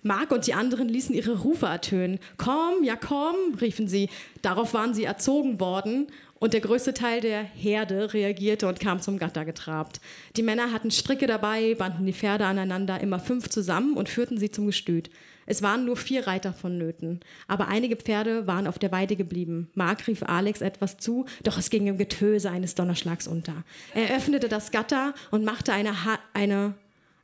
Mark 0.03 0.31
und 0.31 0.47
die 0.47 0.55
anderen 0.55 0.89
ließen 0.89 1.15
ihre 1.15 1.41
Rufe 1.41 1.67
ertönen. 1.67 2.19
Komm, 2.37 2.85
ja 2.85 2.97
komm, 2.97 3.35
riefen 3.61 3.89
sie. 3.89 4.09
Darauf 4.43 4.73
waren 4.73 4.95
sie 4.95 5.05
erzogen 5.05 5.61
worden 5.61 6.07
und 6.39 6.53
der 6.55 6.61
größte 6.61 6.95
Teil 6.95 7.21
der 7.21 7.43
Herde 7.43 8.13
reagierte 8.15 8.69
und 8.69 8.81
kam 8.81 9.01
zum 9.01 9.19
Gatter 9.19 9.45
getrabt. 9.45 10.01
Die 10.37 10.43
Männer 10.43 10.73
hatten 10.73 10.91
Stricke 10.91 11.27
dabei, 11.27 11.75
banden 11.75 12.07
die 12.07 12.13
Pferde 12.13 12.47
aneinander, 12.47 13.01
immer 13.01 13.19
fünf 13.19 13.49
zusammen 13.49 13.95
und 13.95 14.09
führten 14.09 14.39
sie 14.39 14.51
zum 14.51 14.67
Gestüt. 14.67 15.11
Es 15.47 15.63
waren 15.63 15.87
nur 15.87 15.97
vier 15.97 16.27
Reiter 16.27 16.53
vonnöten, 16.53 17.21
aber 17.47 17.69
einige 17.69 17.97
Pferde 17.97 18.47
waren 18.47 18.67
auf 18.67 18.79
der 18.79 18.93
Weide 18.93 19.17
geblieben. 19.17 19.71
Mark 19.75 20.07
rief 20.07 20.23
Alex 20.23 20.61
etwas 20.61 20.99
zu, 20.99 21.25
doch 21.43 21.57
es 21.57 21.71
ging 21.71 21.87
im 21.87 21.97
Getöse 21.97 22.51
eines 22.51 22.75
Donnerschlags 22.75 23.27
unter. 23.27 23.65
Er 23.95 24.15
öffnete 24.15 24.51
das 24.51 24.71
Gatter 24.71 25.15
und 25.31 25.45
machte 25.45 25.73
eine, 25.73 26.05
ha 26.05 26.19
eine 26.35 26.75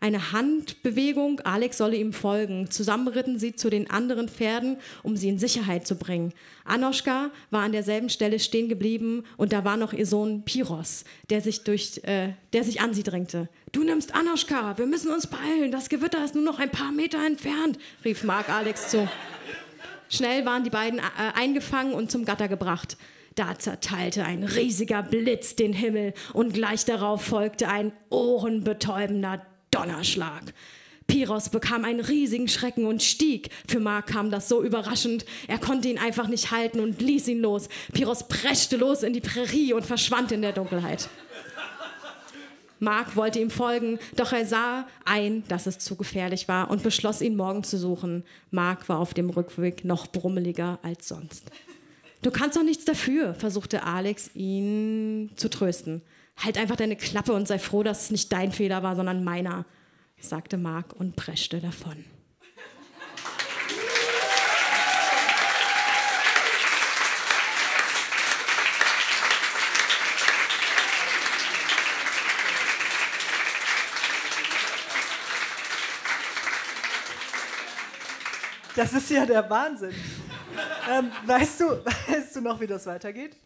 eine 0.05 0.33
Handbewegung, 0.33 1.41
Alex 1.45 1.79
solle 1.79 1.97
ihm 1.97 2.13
folgen. 2.13 2.71
Zusammen 2.71 3.09
ritten 3.09 3.39
sie 3.39 3.57
zu 3.57 3.71
den 3.71 3.89
anderen 3.89 4.29
Pferden, 4.29 4.77
um 5.03 5.17
sie 5.17 5.31
in 5.31 5.39
Sicherheit 5.39 5.87
zu 5.87 5.97
bringen. 5.97 6.35
Anoschka 6.67 7.31
war 7.51 7.63
an 7.63 7.73
derselben 7.73 8.11
Stelle 8.11 8.39
stehen 8.39 8.69
geblieben 8.69 9.25
und 9.39 9.55
da 9.55 9.65
war 9.65 9.79
noch 9.79 9.95
ihr 9.95 10.05
Sohn 10.05 10.43
Piros, 10.45 11.05
der 11.31 11.41
sich, 11.41 11.65
durch, 11.65 12.03
äh, 12.05 12.35
der 12.53 12.65
sich 12.65 12.83
an 12.83 12.93
sie 12.93 13.03
drängte. 13.03 13.49
Du 13.73 13.83
nimmst 13.83 14.15
Anoschka, 14.15 14.77
wir 14.77 14.85
müssen 14.85 15.11
uns 15.11 15.27
beeilen, 15.27 15.73
das 15.73 15.89
Gewitter 15.89 16.23
ist 16.23 16.35
nur 16.35 16.45
noch 16.45 16.59
ein 16.59 16.71
paar 16.71 16.93
Meter 16.93 17.25
entfernt, 17.25 17.79
rief 18.05 18.25
Mark 18.25 18.51
Alex 18.51 18.91
zu. 18.91 19.09
Schnell 20.11 20.45
waren 20.45 20.65
die 20.65 20.71
beiden 20.71 20.99
äh, 20.99 21.03
eingefangen 21.35 21.95
und 21.95 22.11
zum 22.11 22.27
Gatter 22.27 22.49
gebracht. 22.49 22.99
Da 23.37 23.59
zerteilte 23.59 24.25
ein 24.25 24.45
riesiger 24.45 25.03
Blitz 25.03 25.57
den 25.57 25.73
Himmel 25.73 26.13
und 26.35 26.53
gleich 26.53 26.85
darauf 26.85 27.25
folgte 27.25 27.69
ein 27.69 27.93
ohrenbetäubender 28.11 29.41
Donnerschlag. 29.75 30.55
Piros 31.07 31.51
bekam 31.51 31.85
einen 31.85 32.01
riesigen 32.01 32.49
Schrecken 32.49 32.87
und 32.87 33.03
stieg. 33.03 33.51
Für 33.69 33.81
Mark 33.81 34.07
kam 34.07 34.31
das 34.31 34.49
so 34.49 34.63
überraschend. 34.63 35.25
Er 35.49 35.59
konnte 35.59 35.89
ihn 35.89 35.99
einfach 35.99 36.29
nicht 36.29 36.51
halten 36.51 36.81
und 36.81 37.03
ließ 37.03 37.29
ihn 37.29 37.41
los. 37.41 37.69
Piros 37.93 38.29
preschte 38.29 38.77
los 38.77 39.03
in 39.03 39.13
die 39.13 39.21
Prärie 39.21 39.73
und 39.75 39.85
verschwand 39.85 40.33
in 40.33 40.43
der 40.43 40.53
Dunkelheit. 40.53 41.09
Mark 42.81 43.17
wollte 43.17 43.39
ihm 43.41 43.51
folgen, 43.51 43.99
doch 44.17 44.33
er 44.33 44.47
sah 44.47 44.87
ein, 45.05 45.45
dass 45.49 45.67
es 45.67 45.79
zu 45.79 45.97
gefährlich 45.97 46.49
war 46.49 46.71
und 46.71 46.83
beschloss, 46.83 47.21
ihn 47.23 47.37
morgen 47.37 47.65
zu 47.65 47.79
suchen. 47.79 48.25
Mark 48.51 48.89
war 48.89 48.99
auf 48.99 49.15
dem 49.15 49.31
Rückweg 49.31 49.85
noch 49.85 50.07
brummeliger 50.07 50.79
als 50.83 51.09
sonst. 51.09 51.51
Du 52.23 52.31
kannst 52.31 52.57
doch 52.57 52.63
nichts 52.63 52.85
dafür, 52.85 53.35
versuchte 53.35 53.85
Alex 53.85 54.31
ihn 54.35 55.31
zu 55.37 55.49
trösten. 55.49 56.03
Halt 56.37 56.59
einfach 56.59 56.77
deine 56.77 56.97
Klappe 56.97 57.33
und 57.33 57.49
sei 57.49 57.59
froh, 57.59 57.83
dass 57.83 58.05
es 58.05 58.11
nicht 58.11 58.33
dein 58.33 58.53
Fehler 58.53 58.83
war, 58.83 58.97
sondern 58.97 59.25
meiner, 59.25 59.65
sagte 60.19 60.57
Mark 60.59 60.93
und 60.93 61.17
preschte 61.17 61.61
davon. 61.61 62.05
Das 78.77 78.93
ist 78.93 79.09
ja 79.09 79.25
der 79.25 79.49
Wahnsinn. 79.49 79.95
Ähm, 80.91 81.11
weißt, 81.27 81.61
du, 81.61 81.65
weißt 82.09 82.37
du 82.37 82.41
noch, 82.41 82.61
wie 82.61 82.67
das 82.67 82.87
weitergeht? 82.87 83.37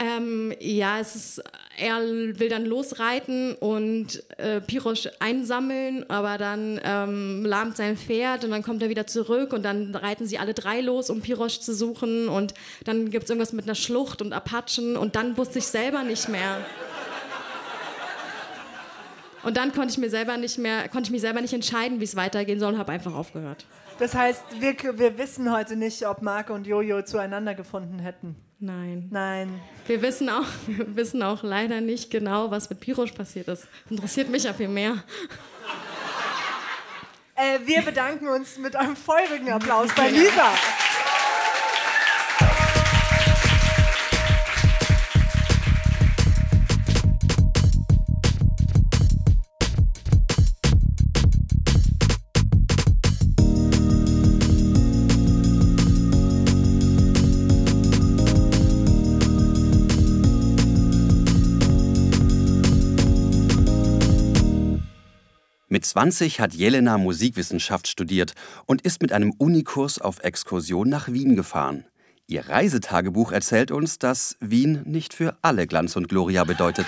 Ähm, 0.00 0.54
ja, 0.60 1.00
es 1.00 1.16
ist, 1.16 1.42
er 1.76 2.00
will 2.00 2.48
dann 2.48 2.64
losreiten 2.64 3.54
und 3.54 4.22
äh, 4.38 4.60
Pirosch 4.60 5.08
einsammeln, 5.18 6.08
aber 6.08 6.38
dann 6.38 6.80
ähm, 6.84 7.44
lahmt 7.44 7.76
sein 7.76 7.96
Pferd 7.96 8.44
und 8.44 8.52
dann 8.52 8.62
kommt 8.62 8.80
er 8.82 8.90
wieder 8.90 9.08
zurück 9.08 9.52
und 9.52 9.64
dann 9.64 9.94
reiten 9.94 10.24
sie 10.26 10.38
alle 10.38 10.54
drei 10.54 10.80
los, 10.82 11.10
um 11.10 11.20
Pirosch 11.20 11.58
zu 11.58 11.74
suchen 11.74 12.28
und 12.28 12.54
dann 12.84 13.10
gibt 13.10 13.24
es 13.24 13.30
irgendwas 13.30 13.52
mit 13.52 13.64
einer 13.64 13.74
Schlucht 13.74 14.22
und 14.22 14.32
Apachen 14.32 14.96
und 14.96 15.16
dann 15.16 15.36
wusste 15.36 15.58
ich 15.58 15.66
selber 15.66 16.04
nicht 16.04 16.28
mehr. 16.28 16.64
Und 19.42 19.56
dann 19.56 19.72
konnte 19.72 19.90
ich 19.90 19.98
mir 19.98 20.10
selber 20.10 20.36
nicht 20.36 20.58
mehr, 20.58 20.88
konnte 20.88 21.08
ich 21.08 21.10
mich 21.10 21.22
selber 21.22 21.40
nicht 21.40 21.54
entscheiden, 21.54 22.00
wie 22.00 22.04
es 22.04 22.16
weitergehen 22.16 22.60
soll 22.60 22.74
und 22.74 22.78
habe 22.78 22.92
einfach 22.92 23.14
aufgehört. 23.14 23.64
Das 23.98 24.14
heißt, 24.14 24.42
wir, 24.60 24.76
wir 24.98 25.18
wissen 25.18 25.52
heute 25.52 25.74
nicht, 25.74 26.06
ob 26.06 26.22
Marco 26.22 26.54
und 26.54 26.66
Jojo 26.66 27.02
zueinander 27.02 27.54
gefunden 27.54 27.98
hätten. 27.98 28.36
Nein. 28.60 29.08
Nein. 29.10 29.60
Wir 29.86 30.02
wissen 30.02 30.28
auch, 30.28 30.46
wir 30.66 30.96
wissen 30.96 31.22
auch 31.22 31.42
leider 31.42 31.80
nicht 31.80 32.10
genau, 32.10 32.50
was 32.50 32.70
mit 32.70 32.80
Pirosch 32.80 33.12
passiert 33.12 33.48
ist. 33.48 33.66
Interessiert 33.90 34.30
mich 34.30 34.44
ja 34.44 34.52
viel 34.52 34.68
mehr. 34.68 35.02
Äh, 37.34 37.60
wir 37.64 37.82
bedanken 37.82 38.28
uns 38.28 38.58
mit 38.58 38.74
einem 38.74 38.96
feurigen 38.96 39.50
Applaus 39.50 39.92
bei 39.94 40.10
Lisa. 40.10 40.52
20 65.88 66.40
hat 66.40 66.54
Jelena 66.54 66.98
Musikwissenschaft 66.98 67.88
studiert 67.88 68.34
und 68.66 68.82
ist 68.82 69.00
mit 69.00 69.12
einem 69.12 69.32
Unikurs 69.38 70.00
auf 70.00 70.20
Exkursion 70.20 70.88
nach 70.88 71.08
Wien 71.08 71.34
gefahren. 71.34 71.84
Ihr 72.26 72.46
Reisetagebuch 72.46 73.32
erzählt 73.32 73.70
uns, 73.70 73.98
dass 73.98 74.36
Wien 74.38 74.82
nicht 74.84 75.14
für 75.14 75.38
alle 75.40 75.66
Glanz 75.66 75.96
und 75.96 76.08
Gloria 76.08 76.44
bedeutet. 76.44 76.86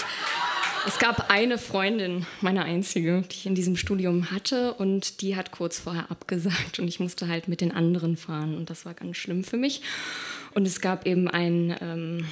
Es 0.87 0.99
gab 0.99 1.31
eine 1.31 1.57
Freundin, 1.57 2.27
meine 2.43 2.65
einzige, 2.65 3.23
die 3.23 3.37
ich 3.37 3.47
in 3.47 3.55
diesem 3.55 3.77
Studium 3.77 4.31
hatte 4.31 4.75
und 4.75 5.23
die 5.23 5.37
hat 5.37 5.51
kurz 5.51 5.79
vorher 5.79 6.11
abgesagt 6.11 6.79
und 6.79 6.89
ich 6.89 7.01
musste 7.01 7.29
halt 7.29 7.49
mit 7.49 7.63
den 7.63 7.73
anderen 7.73 8.19
fahren 8.19 8.55
und 8.55 8.69
das 8.69 8.85
war 8.85 8.93
ganz 8.93 9.17
schlimm 9.17 9.45
für 9.45 9.57
mich. 9.57 9.83
Und 10.53 10.67
es 10.67 10.81
gab 10.81 11.07
eben 11.07 11.29
einen, 11.29 11.75
ähm, 11.81 12.27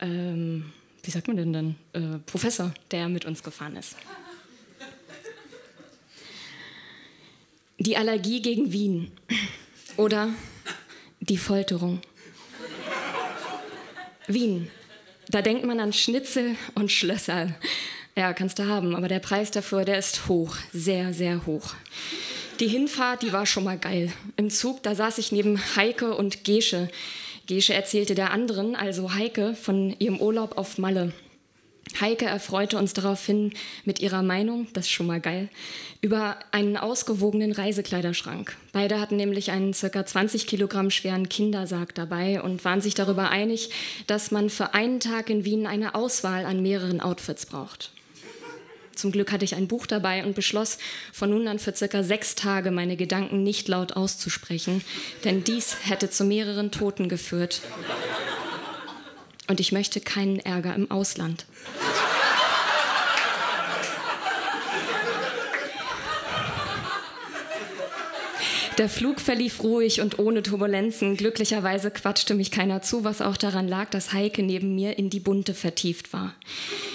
ähm, 0.00 0.72
wie 1.04 1.10
sagt 1.10 1.28
man 1.28 1.36
denn 1.36 1.52
dann, 1.52 1.74
äh, 1.92 2.18
Professor, 2.26 2.72
der 2.90 3.08
mit 3.08 3.24
uns 3.24 3.42
gefahren 3.42 3.76
ist. 3.76 3.96
Die 7.82 7.96
Allergie 7.96 8.42
gegen 8.42 8.74
Wien 8.74 9.10
oder 9.96 10.28
die 11.20 11.38
Folterung. 11.38 12.02
Wien, 14.26 14.70
da 15.30 15.40
denkt 15.40 15.64
man 15.64 15.80
an 15.80 15.94
Schnitzel 15.94 16.56
und 16.74 16.92
Schlösser. 16.92 17.54
Ja, 18.14 18.34
kannst 18.34 18.58
du 18.58 18.66
haben, 18.66 18.94
aber 18.94 19.08
der 19.08 19.20
Preis 19.20 19.50
dafür, 19.50 19.86
der 19.86 19.98
ist 19.98 20.28
hoch, 20.28 20.56
sehr, 20.74 21.14
sehr 21.14 21.46
hoch. 21.46 21.72
Die 22.60 22.68
Hinfahrt, 22.68 23.22
die 23.22 23.32
war 23.32 23.46
schon 23.46 23.64
mal 23.64 23.78
geil. 23.78 24.12
Im 24.36 24.50
Zug, 24.50 24.82
da 24.82 24.94
saß 24.94 25.16
ich 25.16 25.32
neben 25.32 25.58
Heike 25.74 26.14
und 26.14 26.44
Gesche. 26.44 26.90
Gesche 27.46 27.72
erzählte 27.72 28.14
der 28.14 28.30
anderen, 28.30 28.76
also 28.76 29.14
Heike, 29.14 29.54
von 29.54 29.96
ihrem 29.98 30.20
Urlaub 30.20 30.58
auf 30.58 30.76
Malle. 30.76 31.14
Heike 32.00 32.26
erfreute 32.26 32.76
uns 32.78 32.92
daraufhin 32.92 33.52
mit 33.84 34.00
ihrer 34.00 34.22
Meinung, 34.22 34.68
das 34.72 34.84
ist 34.86 34.92
schon 34.92 35.06
mal 35.06 35.20
geil, 35.20 35.48
über 36.00 36.36
einen 36.52 36.76
ausgewogenen 36.76 37.52
Reisekleiderschrank. 37.52 38.56
Beide 38.72 39.00
hatten 39.00 39.16
nämlich 39.16 39.50
einen 39.50 39.72
ca. 39.72 40.04
20 40.04 40.46
Kilogramm 40.46 40.90
schweren 40.90 41.28
Kindersarg 41.28 41.94
dabei 41.94 42.42
und 42.42 42.64
waren 42.64 42.80
sich 42.80 42.94
darüber 42.94 43.30
einig, 43.30 43.70
dass 44.06 44.30
man 44.30 44.50
für 44.50 44.74
einen 44.74 45.00
Tag 45.00 45.30
in 45.30 45.44
Wien 45.44 45.66
eine 45.66 45.94
Auswahl 45.94 46.44
an 46.44 46.62
mehreren 46.62 47.00
Outfits 47.00 47.46
braucht. 47.46 47.92
Zum 49.00 49.12
Glück 49.12 49.32
hatte 49.32 49.46
ich 49.46 49.54
ein 49.54 49.66
Buch 49.66 49.86
dabei 49.86 50.24
und 50.26 50.34
beschloss, 50.34 50.76
von 51.10 51.30
nun 51.30 51.48
an 51.48 51.58
für 51.58 51.74
circa 51.74 52.02
sechs 52.02 52.34
Tage 52.34 52.70
meine 52.70 52.96
Gedanken 52.96 53.42
nicht 53.42 53.66
laut 53.66 53.94
auszusprechen, 53.94 54.84
denn 55.24 55.42
dies 55.42 55.76
hätte 55.84 56.10
zu 56.10 56.24
mehreren 56.24 56.70
Toten 56.70 57.08
geführt. 57.08 57.62
Und 59.50 59.58
ich 59.58 59.72
möchte 59.72 60.00
keinen 60.00 60.38
Ärger 60.38 60.76
im 60.76 60.92
Ausland. 60.92 61.44
Der 68.78 68.88
Flug 68.88 69.20
verlief 69.20 69.64
ruhig 69.64 70.00
und 70.02 70.20
ohne 70.20 70.44
Turbulenzen. 70.44 71.16
Glücklicherweise 71.16 71.90
quatschte 71.90 72.34
mich 72.34 72.52
keiner 72.52 72.80
zu, 72.82 73.02
was 73.02 73.20
auch 73.20 73.36
daran 73.36 73.66
lag, 73.66 73.90
dass 73.90 74.12
Heike 74.12 74.44
neben 74.44 74.76
mir 74.76 74.96
in 74.96 75.10
die 75.10 75.18
Bunte 75.18 75.52
vertieft 75.52 76.12
war. 76.12 76.32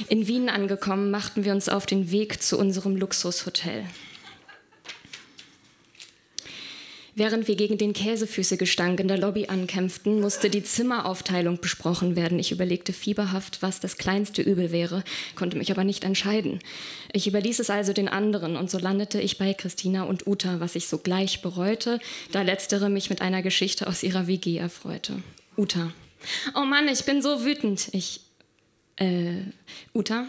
In 0.08 0.30
Wien 0.30 0.48
angekommen, 0.48 1.12
machten 1.12 1.44
wir 1.44 1.52
uns 1.52 1.68
auf 1.68 1.86
den 1.86 2.10
Weg 2.10 2.42
zu 2.42 2.58
unserem 2.58 2.96
Luxushotel. 2.96 3.84
Während 7.18 7.48
wir 7.48 7.56
gegen 7.56 7.78
den 7.78 7.94
Käsefüßegestank 7.94 9.00
in 9.00 9.08
der 9.08 9.18
Lobby 9.18 9.48
ankämpften, 9.48 10.20
musste 10.20 10.50
die 10.50 10.64
Zimmeraufteilung 10.64 11.62
besprochen 11.62 12.18
werden. 12.18 12.40
Ich 12.40 12.52
überlegte 12.52 12.92
fieberhaft, 12.92 13.62
was 13.62 13.80
das 13.80 13.96
kleinste 13.96 14.42
Übel 14.42 14.74
wäre, 14.74 15.02
konnte 15.36 15.58
mich 15.58 15.72
aber 15.72 15.86
nicht 15.86 16.04
entscheiden. 16.04 16.60
Ich 17.14 17.26
überließ 17.26 17.60
es 17.60 17.70
also 17.70 17.94
den 17.94 18.10
anderen 18.10 18.58
und 18.58 18.70
so 18.70 18.78
landete 18.78 19.22
ich 19.22 19.38
bei 19.38 19.54
Christina 19.54 20.04
und 20.04 20.28
Uta, 20.28 20.60
was 20.60 20.76
ich 20.76 20.90
sogleich 20.90 21.42
bereute, 21.42 22.00
da 22.34 22.42
letztere 22.42 22.90
mich 22.90 23.10
mit 23.10 23.22
einer 23.22 23.42
Geschichte 23.42 23.88
aus 23.88 24.04
ihrer 24.04 24.28
WG 24.28 24.58
erfreute. 24.58 25.24
Uta. 25.56 25.94
Oh 26.54 26.66
Mann, 26.66 26.90
ich 26.90 27.06
bin 27.06 27.22
so 27.22 27.46
wütend. 27.46 27.88
Ich. 27.94 28.20
Äh, 28.98 29.38
Uta? 29.94 30.28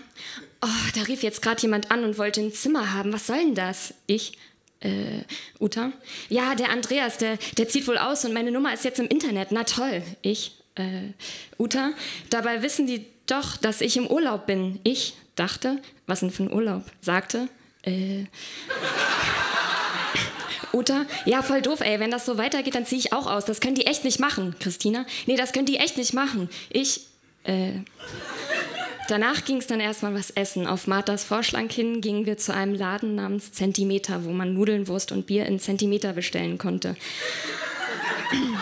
Oh, 0.62 0.90
da 0.94 1.02
rief 1.02 1.24
jetzt 1.24 1.42
gerade 1.42 1.62
jemand 1.62 1.90
an 1.90 2.04
und 2.04 2.16
wollte 2.16 2.40
ein 2.40 2.52
Zimmer 2.52 2.94
haben. 2.94 3.12
Was 3.12 3.26
soll 3.26 3.38
denn 3.38 3.54
das? 3.56 3.94
Ich 4.06 4.38
äh, 4.80 5.22
Uta? 5.58 5.92
Ja, 6.28 6.54
der 6.54 6.70
Andreas, 6.70 7.18
der, 7.18 7.38
der 7.56 7.68
zieht 7.68 7.86
wohl 7.86 7.98
aus 7.98 8.24
und 8.24 8.32
meine 8.32 8.50
Nummer 8.50 8.72
ist 8.72 8.84
jetzt 8.84 8.98
im 8.98 9.08
Internet. 9.08 9.48
Na 9.50 9.64
toll. 9.64 10.02
Ich? 10.22 10.52
Äh, 10.74 11.12
Uta? 11.58 11.92
Dabei 12.30 12.62
wissen 12.62 12.86
die 12.86 13.06
doch, 13.26 13.56
dass 13.56 13.80
ich 13.80 13.96
im 13.96 14.06
Urlaub 14.06 14.46
bin. 14.46 14.80
Ich 14.84 15.14
dachte, 15.34 15.80
was 16.06 16.20
denn 16.20 16.30
für 16.30 16.44
ein 16.44 16.52
Urlaub? 16.52 16.84
Sagte, 17.00 17.48
äh. 17.82 18.24
Uta, 20.72 21.06
ja, 21.24 21.42
voll 21.42 21.62
doof, 21.62 21.80
ey. 21.80 21.98
Wenn 22.00 22.10
das 22.10 22.26
so 22.26 22.36
weitergeht, 22.36 22.74
dann 22.74 22.84
ziehe 22.84 22.98
ich 22.98 23.12
auch 23.12 23.26
aus. 23.26 23.44
Das 23.46 23.60
können 23.60 23.74
die 23.74 23.86
echt 23.86 24.04
nicht 24.04 24.20
machen. 24.20 24.54
Christina, 24.60 25.06
nee, 25.26 25.36
das 25.36 25.52
können 25.52 25.66
die 25.66 25.78
echt 25.78 25.96
nicht 25.96 26.12
machen. 26.12 26.50
Ich, 26.70 27.00
äh. 27.44 27.72
Danach 29.08 29.44
ging 29.44 29.58
es 29.58 29.68
dann 29.68 29.78
erstmal 29.78 30.14
was 30.14 30.30
essen. 30.30 30.66
Auf 30.66 30.88
Marthas 30.88 31.22
Vorschlag 31.22 31.70
hin 31.70 32.00
gingen 32.00 32.26
wir 32.26 32.38
zu 32.38 32.52
einem 32.52 32.74
Laden 32.74 33.14
namens 33.14 33.52
Zentimeter, 33.52 34.24
wo 34.24 34.30
man 34.30 34.52
Nudeln, 34.52 34.88
Wurst 34.88 35.12
und 35.12 35.26
Bier 35.26 35.46
in 35.46 35.60
Zentimeter 35.60 36.12
bestellen 36.12 36.58
konnte. 36.58 36.96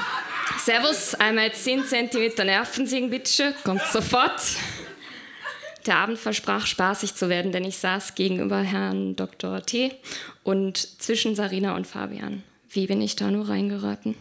Servus, 0.59 1.15
einmal 1.15 1.53
10 1.53 1.85
Zentimeter 1.85 2.45
Nervensägen, 2.45 3.11
bitte, 3.11 3.55
kommt 3.65 3.83
sofort. 3.91 4.41
Der 5.87 5.97
Abend 5.97 6.19
versprach 6.19 6.67
spaßig 6.67 7.15
zu 7.15 7.29
werden, 7.29 7.53
denn 7.53 7.65
ich 7.65 7.79
saß 7.79 8.15
gegenüber 8.15 8.61
Herrn 8.61 9.17
Dr. 9.17 9.63
T. 9.63 9.93
und 10.43 10.77
zwischen 10.79 11.35
Sarina 11.35 11.77
und 11.77 11.87
Fabian. 11.87 12.43
Wie 12.71 12.87
bin 12.87 13.01
ich 13.03 13.17
da 13.17 13.31
nur 13.31 13.49
reingeraten? 13.49 14.15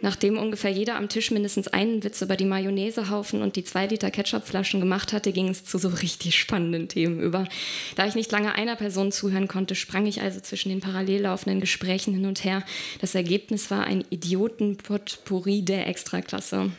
Nachdem 0.00 0.38
ungefähr 0.38 0.70
jeder 0.70 0.94
am 0.94 1.08
Tisch 1.08 1.30
mindestens 1.30 1.66
einen 1.66 2.04
Witz 2.04 2.22
über 2.22 2.36
die 2.36 2.44
Mayonnaisehaufen 2.44 3.42
und 3.42 3.56
die 3.56 3.64
zwei 3.64 3.86
Liter 3.86 4.10
Ketchupflaschen 4.10 4.78
gemacht 4.78 5.12
hatte, 5.12 5.32
ging 5.32 5.48
es 5.48 5.64
zu 5.64 5.78
so 5.78 5.88
richtig 5.88 6.38
spannenden 6.38 6.88
Themen 6.88 7.20
über. 7.20 7.48
Da 7.96 8.06
ich 8.06 8.14
nicht 8.14 8.30
lange 8.30 8.54
einer 8.54 8.76
Person 8.76 9.10
zuhören 9.10 9.48
konnte, 9.48 9.74
sprang 9.74 10.06
ich 10.06 10.22
also 10.22 10.40
zwischen 10.40 10.68
den 10.68 10.80
parallel 10.80 11.22
laufenden 11.22 11.60
Gesprächen 11.60 12.14
hin 12.14 12.26
und 12.26 12.44
her. 12.44 12.64
Das 13.00 13.16
Ergebnis 13.16 13.70
war 13.70 13.84
ein 13.84 14.04
Idiotenpotpourri 14.08 15.62
der 15.62 15.88
Extraklasse. 15.88 16.70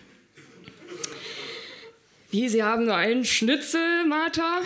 Wie, 2.32 2.48
Sie 2.48 2.64
haben 2.64 2.86
nur 2.86 2.96
einen 2.96 3.26
Schnitzel, 3.26 4.06
Martha? 4.08 4.62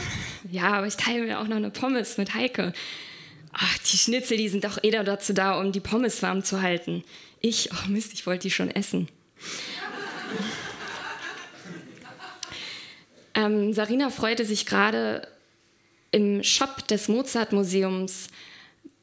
Ja, 0.52 0.74
aber 0.74 0.88
ich 0.88 0.98
teile 0.98 1.24
mir 1.24 1.40
auch 1.40 1.48
noch 1.48 1.56
eine 1.56 1.70
Pommes 1.70 2.18
mit 2.18 2.36
Heike. 2.36 2.74
Ach, 3.54 3.78
die 3.78 3.98
Schnitzel, 3.98 4.38
die 4.38 4.50
sind 4.50 4.64
doch 4.64 4.84
eher 4.84 5.04
dazu 5.04 5.32
da, 5.32 5.60
um 5.60 5.72
die 5.72 5.80
Pommes 5.80 6.22
warm 6.24 6.44
zu 6.44 6.62
halten. 6.62 7.04
Ich, 7.40 7.70
oh 7.72 7.88
Mist, 7.88 8.14
ich 8.14 8.26
wollte 8.26 8.44
die 8.44 8.52
schon 8.52 8.72
essen. 8.72 9.08
ähm, 13.36 13.74
Sarina 13.74 14.10
freute 14.10 14.46
sich 14.46 14.66
gerade 14.66 15.28
im 16.12 16.44
Shop 16.44 16.88
des 16.88 17.08
Mozart-Museums 17.08 18.30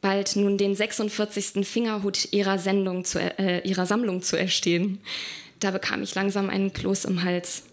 bald 0.00 0.36
nun 0.36 0.58
den 0.58 0.74
46. 0.74 1.66
Fingerhut 1.66 2.32
ihrer, 2.32 2.58
Sendung 2.58 3.04
zu, 3.04 3.20
äh, 3.20 3.66
ihrer 3.68 3.86
Sammlung 3.86 4.22
zu 4.22 4.36
erstehen. 4.36 5.00
Da 5.60 5.70
bekam 5.70 6.02
ich 6.02 6.14
langsam 6.14 6.48
einen 6.50 6.72
Kloß 6.72 7.04
im 7.04 7.22
Hals. 7.22 7.64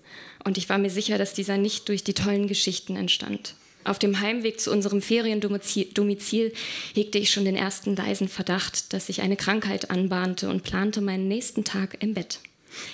Und 0.44 0.58
ich 0.58 0.70
war 0.70 0.78
mir 0.78 0.90
sicher, 0.90 1.18
dass 1.18 1.34
dieser 1.34 1.58
nicht 1.58 1.88
durch 1.90 2.04
die 2.04 2.14
tollen 2.14 2.48
Geschichten 2.48 2.96
entstand. 2.96 3.56
Auf 3.88 4.00
dem 4.00 4.20
Heimweg 4.20 4.60
zu 4.60 4.70
unserem 4.70 5.02
Feriendomizil 5.02 6.54
hegte 6.94 7.18
ich 7.18 7.32
schon 7.32 7.46
den 7.46 7.56
ersten 7.56 7.96
leisen 7.96 8.28
Verdacht, 8.28 8.92
dass 8.92 9.08
sich 9.08 9.22
eine 9.22 9.38
Krankheit 9.38 9.90
anbahnte 9.90 10.50
und 10.50 10.64
plante 10.64 11.00
meinen 11.00 11.30
nächsten 11.30 11.64
Tag 11.64 12.04
im 12.04 12.14
Bett. 12.14 12.42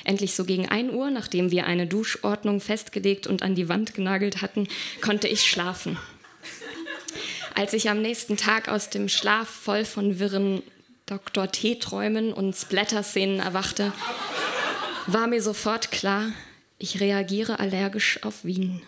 Endlich 0.03 0.35
so 0.35 0.45
gegen 0.45 0.69
1 0.69 0.93
Uhr, 0.93 1.09
nachdem 1.09 1.49
wir 1.49 1.65
eine 1.65 1.87
Duschordnung 1.87 2.61
festgelegt 2.61 3.25
und 3.25 3.41
an 3.41 3.55
die 3.55 3.69
Wand 3.69 3.95
genagelt 3.95 4.43
hatten, 4.43 4.67
konnte 5.01 5.27
ich 5.27 5.41
schlafen. 5.41 5.97
Als 7.55 7.73
ich 7.73 7.89
am 7.89 7.99
nächsten 7.99 8.37
Tag 8.37 8.69
aus 8.69 8.91
dem 8.91 9.09
Schlaf 9.09 9.49
voll 9.49 9.85
von 9.85 10.19
wirren 10.19 10.61
Dr. 11.07 11.51
T-Träumen 11.51 12.31
und 12.31 12.55
Splatter-Szenen 12.55 13.39
erwachte, 13.39 13.93
war 15.07 15.25
mir 15.25 15.41
sofort 15.41 15.89
klar, 15.91 16.27
ich 16.77 16.99
reagiere 16.99 17.59
allergisch 17.59 18.21
auf 18.23 18.45
Wien. 18.45 18.83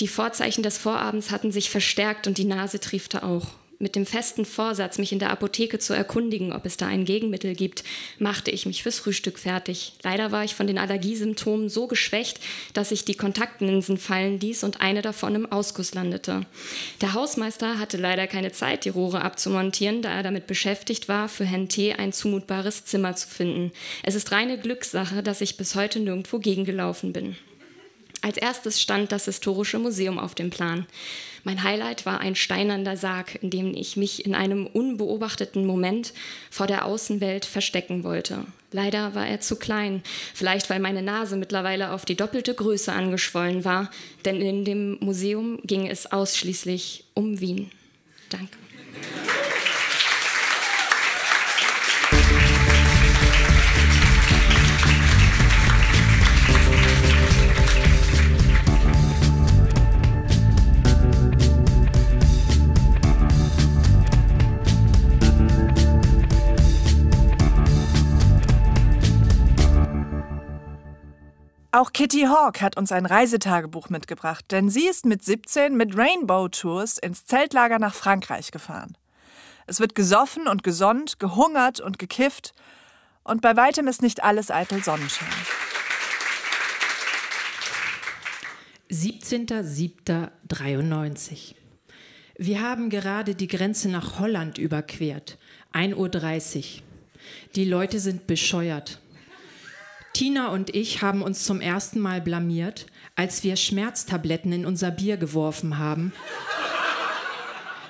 Die 0.00 0.08
Vorzeichen 0.08 0.62
des 0.62 0.78
Vorabends 0.78 1.30
hatten 1.30 1.52
sich 1.52 1.68
verstärkt 1.68 2.26
und 2.26 2.38
die 2.38 2.44
Nase 2.44 2.80
triefte 2.80 3.22
auch. 3.22 3.48
Mit 3.82 3.96
dem 3.96 4.04
festen 4.04 4.44
Vorsatz, 4.44 4.98
mich 4.98 5.10
in 5.10 5.18
der 5.18 5.30
Apotheke 5.30 5.78
zu 5.78 5.94
erkundigen, 5.94 6.52
ob 6.52 6.66
es 6.66 6.76
da 6.76 6.86
ein 6.86 7.06
Gegenmittel 7.06 7.54
gibt, 7.54 7.82
machte 8.18 8.50
ich 8.50 8.66
mich 8.66 8.82
fürs 8.82 8.98
Frühstück 8.98 9.38
fertig. 9.38 9.94
Leider 10.02 10.32
war 10.32 10.44
ich 10.44 10.54
von 10.54 10.66
den 10.66 10.76
Allergiesymptomen 10.76 11.70
so 11.70 11.86
geschwächt, 11.86 12.40
dass 12.74 12.92
ich 12.92 13.06
die 13.06 13.14
Kontaktlinsen 13.14 13.96
fallen 13.96 14.38
ließ 14.38 14.64
und 14.64 14.82
eine 14.82 15.00
davon 15.00 15.34
im 15.34 15.50
Ausguss 15.50 15.94
landete. 15.94 16.44
Der 17.00 17.14
Hausmeister 17.14 17.78
hatte 17.78 17.96
leider 17.96 18.26
keine 18.26 18.52
Zeit, 18.52 18.84
die 18.84 18.90
Rohre 18.90 19.22
abzumontieren, 19.22 20.02
da 20.02 20.12
er 20.12 20.22
damit 20.22 20.46
beschäftigt 20.46 21.08
war, 21.08 21.30
für 21.30 21.46
Herrn 21.46 21.70
T. 21.70 21.94
ein 21.94 22.12
zumutbares 22.12 22.84
Zimmer 22.84 23.16
zu 23.16 23.28
finden. 23.28 23.72
Es 24.02 24.14
ist 24.14 24.30
reine 24.30 24.58
Glückssache, 24.58 25.22
dass 25.22 25.40
ich 25.40 25.56
bis 25.56 25.74
heute 25.74 26.00
nirgendwo 26.00 26.38
gegengelaufen 26.38 27.14
bin. 27.14 27.36
Als 28.22 28.36
erstes 28.36 28.80
stand 28.80 29.12
das 29.12 29.24
Historische 29.24 29.78
Museum 29.78 30.18
auf 30.18 30.34
dem 30.34 30.50
Plan. 30.50 30.86
Mein 31.42 31.62
Highlight 31.62 32.04
war 32.04 32.20
ein 32.20 32.36
steinernder 32.36 32.96
Sarg, 32.98 33.42
in 33.42 33.48
dem 33.48 33.74
ich 33.74 33.96
mich 33.96 34.26
in 34.26 34.34
einem 34.34 34.66
unbeobachteten 34.66 35.64
Moment 35.64 36.12
vor 36.50 36.66
der 36.66 36.84
Außenwelt 36.84 37.46
verstecken 37.46 38.04
wollte. 38.04 38.44
Leider 38.72 39.14
war 39.14 39.26
er 39.26 39.40
zu 39.40 39.56
klein, 39.56 40.02
vielleicht 40.34 40.68
weil 40.68 40.80
meine 40.80 41.02
Nase 41.02 41.36
mittlerweile 41.36 41.92
auf 41.92 42.04
die 42.04 42.14
doppelte 42.14 42.54
Größe 42.54 42.92
angeschwollen 42.92 43.64
war, 43.64 43.90
denn 44.26 44.42
in 44.42 44.64
dem 44.66 44.98
Museum 45.00 45.58
ging 45.64 45.88
es 45.88 46.12
ausschließlich 46.12 47.04
um 47.14 47.40
Wien. 47.40 47.70
Danke. 48.28 48.58
Auch 71.72 71.92
Kitty 71.92 72.22
Hawk 72.22 72.62
hat 72.62 72.76
uns 72.76 72.90
ein 72.90 73.06
Reisetagebuch 73.06 73.90
mitgebracht, 73.90 74.44
denn 74.50 74.68
sie 74.68 74.88
ist 74.88 75.06
mit 75.06 75.24
17 75.24 75.76
mit 75.76 75.96
Rainbow 75.96 76.48
Tours 76.48 76.98
ins 76.98 77.26
Zeltlager 77.26 77.78
nach 77.78 77.94
Frankreich 77.94 78.50
gefahren. 78.50 78.98
Es 79.68 79.78
wird 79.78 79.94
gesoffen 79.94 80.48
und 80.48 80.64
gesonnt, 80.64 81.20
gehungert 81.20 81.78
und 81.78 82.00
gekifft 82.00 82.54
und 83.22 83.40
bei 83.40 83.56
weitem 83.56 83.86
ist 83.86 84.02
nicht 84.02 84.24
alles 84.24 84.50
eitel 84.50 84.82
Sonnenschein. 84.82 85.28
17.07.93. 88.90 91.54
Wir 92.36 92.62
haben 92.62 92.90
gerade 92.90 93.36
die 93.36 93.46
Grenze 93.46 93.88
nach 93.90 94.18
Holland 94.18 94.58
überquert. 94.58 95.38
1.30 95.72 96.78
Uhr. 96.78 96.82
Die 97.54 97.64
Leute 97.64 98.00
sind 98.00 98.26
bescheuert. 98.26 98.98
Tina 100.20 100.48
und 100.48 100.74
ich 100.76 101.00
haben 101.00 101.22
uns 101.22 101.44
zum 101.44 101.62
ersten 101.62 101.98
Mal 101.98 102.20
blamiert, 102.20 102.84
als 103.16 103.42
wir 103.42 103.56
Schmerztabletten 103.56 104.52
in 104.52 104.66
unser 104.66 104.90
Bier 104.90 105.16
geworfen 105.16 105.78
haben. 105.78 106.12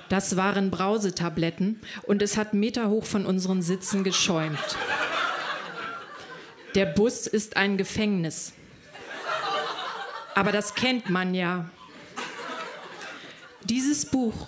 Das 0.09 0.37
waren 0.37 0.71
Brausetabletten 0.71 1.81
und 2.05 2.23
es 2.23 2.37
hat 2.37 2.55
meterhoch 2.55 3.05
von 3.05 3.27
unseren 3.27 3.63
Sitzen 3.63 4.05
geschäumt. 4.05 4.61
Der 6.77 6.87
Bus 6.87 7.27
ist 7.27 7.57
ein 7.57 7.77
Gefängnis. 7.77 8.53
Aber 10.37 10.53
das 10.53 10.77
kennt 10.77 11.11
man 11.11 11.35
ja. 11.35 11.69
Dieses 13.65 14.07
Buch 14.07 14.47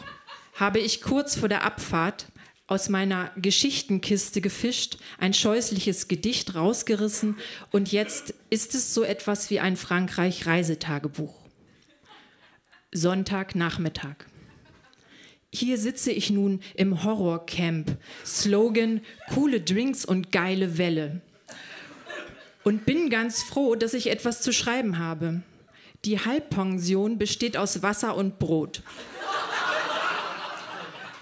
habe 0.54 0.78
ich 0.78 1.02
kurz 1.02 1.34
vor 1.34 1.48
der 1.48 1.64
Abfahrt 1.64 2.26
aus 2.66 2.88
meiner 2.88 3.30
Geschichtenkiste 3.36 4.40
gefischt, 4.40 4.98
ein 5.18 5.34
scheußliches 5.34 6.08
Gedicht 6.08 6.54
rausgerissen 6.54 7.36
und 7.70 7.92
jetzt 7.92 8.34
ist 8.50 8.74
es 8.74 8.94
so 8.94 9.02
etwas 9.02 9.50
wie 9.50 9.60
ein 9.60 9.76
Frankreich-Reisetagebuch. 9.76 11.34
Sonntagnachmittag. 12.92 14.26
Hier 15.54 15.76
sitze 15.76 16.12
ich 16.12 16.30
nun 16.30 16.60
im 16.74 17.04
Horrorcamp. 17.04 17.98
Slogan: 18.24 19.00
coole 19.34 19.60
Drinks 19.60 20.04
und 20.04 20.32
geile 20.32 20.78
Welle. 20.78 21.20
Und 22.64 22.86
bin 22.86 23.10
ganz 23.10 23.42
froh, 23.42 23.74
dass 23.74 23.92
ich 23.92 24.08
etwas 24.08 24.40
zu 24.40 24.52
schreiben 24.52 24.98
habe. 24.98 25.42
Die 26.04 26.18
Halbpension 26.20 27.18
besteht 27.18 27.56
aus 27.56 27.82
Wasser 27.82 28.16
und 28.16 28.38
Brot. 28.38 28.82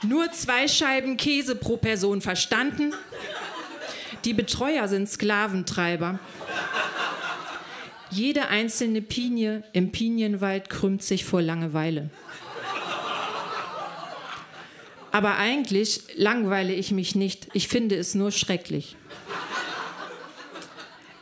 Nur 0.03 0.33
zwei 0.33 0.67
Scheiben 0.67 1.17
Käse 1.17 1.55
pro 1.55 1.77
Person 1.77 2.21
verstanden. 2.21 2.95
Die 4.25 4.35
Betreuer 4.35 4.89
sind 4.89 5.09
Sklaventreiber. 5.09 6.19
Jede 8.11 8.49
einzelne 8.49 9.03
Pinie 9.03 9.63
im 9.73 9.93
Pinienwald 9.93 10.69
krümmt 10.71 11.03
sich 11.03 11.25
vor 11.25 11.43
Langeweile. 11.43 12.11
Aber 15.13 15.37
eigentlich 15.37 16.03
langweile 16.17 16.73
ich 16.73 16.93
mich 16.93 17.15
nicht. 17.15 17.49
Ich 17.53 17.69
finde 17.69 17.97
es 17.97 18.15
nur 18.15 18.31
schrecklich. 18.31 18.97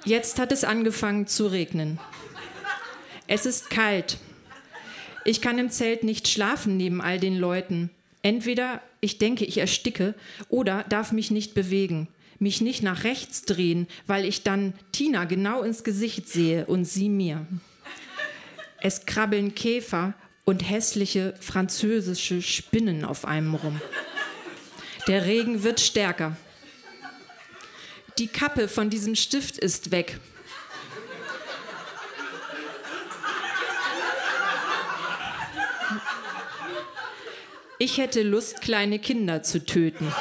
Jetzt 0.05 0.39
hat 0.39 0.53
es 0.53 0.65
angefangen 0.65 1.27
zu 1.27 1.47
regnen. 1.49 1.99
Es 3.27 3.45
ist 3.45 3.71
kalt. 3.71 4.19
Ich 5.25 5.43
kann 5.43 5.59
im 5.59 5.71
Zelt 5.71 6.05
nicht 6.05 6.29
schlafen 6.29 6.77
neben 6.77 7.01
all 7.01 7.19
den 7.19 7.39
Leuten. 7.39 7.91
Entweder 8.23 8.83
ich 9.01 9.19
denke, 9.19 9.45
ich 9.45 9.59
ersticke 9.59 10.15
oder 10.49 10.85
darf 10.89 11.13
mich 11.13 11.31
nicht 11.31 11.55
bewegen, 11.55 12.09
mich 12.39 12.61
nicht 12.61 12.83
nach 12.83 13.05
rechts 13.05 13.43
drehen, 13.43 13.87
weil 14.07 14.25
ich 14.25 14.43
dann 14.43 14.75
Tina 14.93 15.25
genau 15.25 15.63
ins 15.63 15.85
Gesicht 15.85 16.29
sehe 16.29 16.67
und 16.67 16.85
sie 16.85 17.09
mir. 17.09 17.47
Es 18.81 19.07
krabbeln 19.07 19.55
Käfer 19.55 20.15
und 20.45 20.69
hässliche 20.69 21.35
französische 21.41 22.43
Spinnen 22.43 23.05
auf 23.05 23.25
einem 23.25 23.55
rum. 23.55 23.81
Der 25.07 25.27
Regen 25.27 25.63
wird 25.63 25.81
stärker. 25.81 26.37
Die 28.19 28.29
Kappe 28.29 28.69
von 28.69 28.91
diesem 28.91 29.15
Stift 29.15 29.59
ist 29.59 29.91
weg. 29.91 30.19
Ich 37.81 37.99
hätte 37.99 38.23
Lust, 38.23 38.61
kleine 38.61 38.99
Kinder 38.99 39.45
zu 39.45 39.65
töten. 39.65 40.13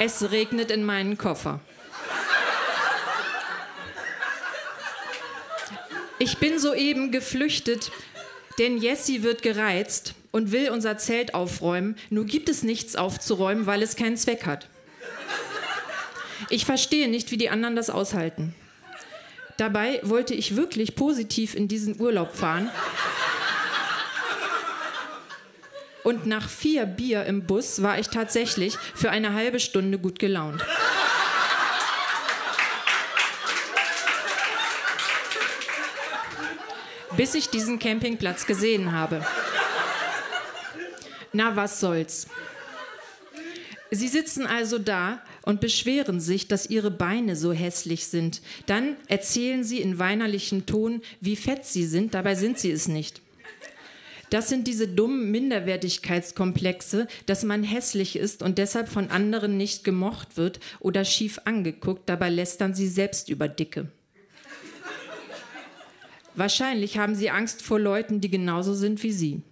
Es 0.00 0.32
regnet 0.32 0.72
in 0.72 0.84
meinen 0.84 1.16
Koffer. 1.16 1.60
Ich 6.18 6.38
bin 6.38 6.58
soeben 6.58 7.12
geflüchtet, 7.12 7.92
denn 8.58 8.78
Jessie 8.78 9.22
wird 9.22 9.42
gereizt 9.42 10.14
und 10.32 10.50
will 10.50 10.70
unser 10.70 10.98
Zelt 10.98 11.34
aufräumen. 11.34 11.96
Nur 12.10 12.24
gibt 12.24 12.48
es 12.48 12.64
nichts 12.64 12.96
aufzuräumen, 12.96 13.66
weil 13.66 13.82
es 13.82 13.94
keinen 13.94 14.16
Zweck 14.16 14.44
hat. 14.44 14.68
Ich 16.50 16.64
verstehe 16.64 17.06
nicht, 17.06 17.30
wie 17.30 17.36
die 17.36 17.50
anderen 17.50 17.76
das 17.76 17.90
aushalten. 17.90 18.56
Dabei 19.56 20.00
wollte 20.02 20.34
ich 20.34 20.56
wirklich 20.56 20.96
positiv 20.96 21.54
in 21.54 21.68
diesen 21.68 22.00
Urlaub 22.00 22.34
fahren. 22.34 22.70
Und 26.02 26.26
nach 26.26 26.48
vier 26.48 26.84
Bier 26.84 27.24
im 27.24 27.46
Bus 27.46 27.80
war 27.82 27.98
ich 27.98 28.08
tatsächlich 28.08 28.76
für 28.94 29.10
eine 29.10 29.32
halbe 29.32 29.58
Stunde 29.60 29.98
gut 29.98 30.18
gelaunt. 30.18 30.62
Bis 37.16 37.34
ich 37.34 37.48
diesen 37.48 37.78
Campingplatz 37.78 38.44
gesehen 38.44 38.92
habe. 38.92 39.24
Na, 41.32 41.56
was 41.56 41.80
soll's. 41.80 42.26
Sie 43.90 44.08
sitzen 44.08 44.46
also 44.46 44.78
da 44.78 45.20
und 45.44 45.60
beschweren 45.60 46.20
sich, 46.20 46.48
dass 46.48 46.70
ihre 46.70 46.90
Beine 46.90 47.36
so 47.36 47.52
hässlich 47.52 48.06
sind. 48.06 48.40
Dann 48.66 48.96
erzählen 49.08 49.62
sie 49.62 49.80
in 49.80 49.98
weinerlichem 49.98 50.66
Ton, 50.66 51.02
wie 51.20 51.36
fett 51.36 51.66
sie 51.66 51.84
sind, 51.84 52.14
dabei 52.14 52.34
sind 52.34 52.58
sie 52.58 52.70
es 52.70 52.88
nicht. 52.88 53.20
Das 54.30 54.48
sind 54.48 54.66
diese 54.66 54.88
dummen 54.88 55.30
Minderwertigkeitskomplexe, 55.30 57.06
dass 57.26 57.44
man 57.44 57.62
hässlich 57.62 58.16
ist 58.16 58.42
und 58.42 58.58
deshalb 58.58 58.88
von 58.88 59.10
anderen 59.10 59.56
nicht 59.56 59.84
gemocht 59.84 60.36
wird 60.36 60.60
oder 60.80 61.04
schief 61.04 61.40
angeguckt, 61.44 62.08
dabei 62.08 62.30
lästern 62.30 62.74
sie 62.74 62.88
selbst 62.88 63.28
über 63.28 63.46
Dicke. 63.46 63.88
Wahrscheinlich 66.34 66.98
haben 66.98 67.14
sie 67.14 67.30
Angst 67.30 67.62
vor 67.62 67.78
Leuten, 67.78 68.20
die 68.20 68.30
genauso 68.30 68.74
sind 68.74 69.02
wie 69.04 69.12
sie. 69.12 69.42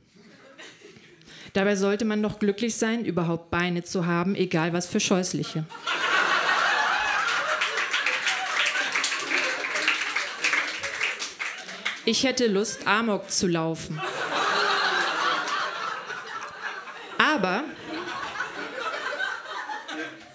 Dabei 1.53 1.77
sollte 1.77 2.05
man 2.05 2.23
doch 2.23 2.38
glücklich 2.38 2.77
sein, 2.77 3.05
überhaupt 3.05 3.51
Beine 3.51 3.83
zu 3.83 4.07
haben, 4.07 4.35
egal 4.35 4.73
was 4.73 4.87
für 4.87 5.01
scheußliche. 5.01 5.65
Ich 12.05 12.25
hätte 12.25 12.47
Lust, 12.47 12.87
Amok 12.87 13.31
zu 13.31 13.47
laufen. 13.47 14.01
Aber 17.19 17.65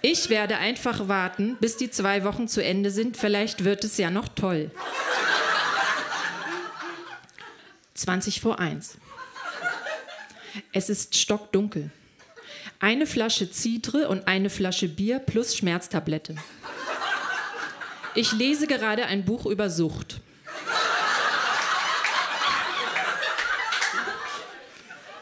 ich 0.02 0.30
werde 0.30 0.58
einfach 0.58 1.08
warten, 1.08 1.58
bis 1.60 1.76
die 1.76 1.90
zwei 1.90 2.24
Wochen 2.24 2.48
zu 2.48 2.64
Ende 2.64 2.92
sind. 2.92 3.18
Vielleicht 3.18 3.66
wird 3.66 3.84
es 3.84 3.98
ja 3.98 4.10
noch 4.10 4.28
toll. 4.30 4.72
20 7.96 8.40
vor 8.40 8.60
1. 8.60 8.98
Es 10.72 10.90
ist 10.90 11.16
stockdunkel. 11.16 11.92
Eine 12.80 13.08
Flasche 13.08 13.50
Zitre 13.50 14.08
und 14.08 14.28
eine 14.28 14.50
Flasche 14.50 14.88
Bier 14.88 15.20
plus 15.20 15.56
Schmerztablette. 15.56 16.36
Ich 18.16 18.32
lese 18.32 18.68
gerade 18.68 19.06
ein 19.06 19.26
Buch 19.26 19.46
über 19.46 19.70
Sucht. 19.70 20.22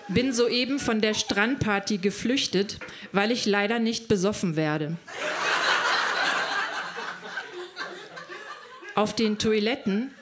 Bin 0.08 0.34
soeben 0.34 0.80
von 0.80 1.02
der 1.02 1.14
Strandparty 1.14 1.98
geflüchtet, 1.98 2.78
weil 3.12 3.32
ich 3.32 3.46
leider 3.46 3.80
nicht 3.80 4.08
besoffen 4.08 4.56
werde. 4.56 4.98
Auf 8.94 9.16
den 9.16 9.38
Toiletten 9.38 10.14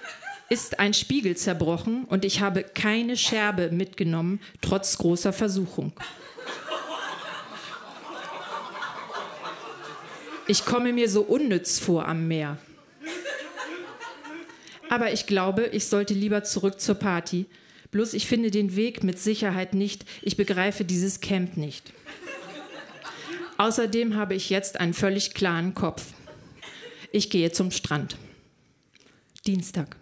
ist 0.49 0.79
ein 0.79 0.93
Spiegel 0.93 1.35
zerbrochen 1.37 2.05
und 2.05 2.25
ich 2.25 2.41
habe 2.41 2.63
keine 2.63 3.17
Scherbe 3.17 3.69
mitgenommen, 3.71 4.39
trotz 4.61 4.97
großer 4.97 5.33
Versuchung. 5.33 5.93
Ich 10.47 10.65
komme 10.65 10.91
mir 10.91 11.09
so 11.09 11.21
unnütz 11.21 11.79
vor 11.79 12.07
am 12.07 12.27
Meer. 12.27 12.57
Aber 14.89 15.11
ich 15.11 15.25
glaube, 15.25 15.67
ich 15.67 15.87
sollte 15.87 16.13
lieber 16.13 16.43
zurück 16.43 16.79
zur 16.79 16.95
Party. 16.95 17.45
Bloß 17.91 18.13
ich 18.13 18.27
finde 18.27 18.51
den 18.51 18.75
Weg 18.75 19.03
mit 19.03 19.17
Sicherheit 19.19 19.73
nicht. 19.73 20.05
Ich 20.21 20.35
begreife 20.35 20.83
dieses 20.83 21.21
Camp 21.21 21.57
nicht. 21.57 21.93
Außerdem 23.57 24.15
habe 24.15 24.35
ich 24.35 24.49
jetzt 24.49 24.79
einen 24.79 24.93
völlig 24.93 25.33
klaren 25.33 25.73
Kopf. 25.73 26.07
Ich 27.11 27.29
gehe 27.29 27.51
zum 27.51 27.71
Strand. 27.71 28.17
Dienstag. 29.45 29.95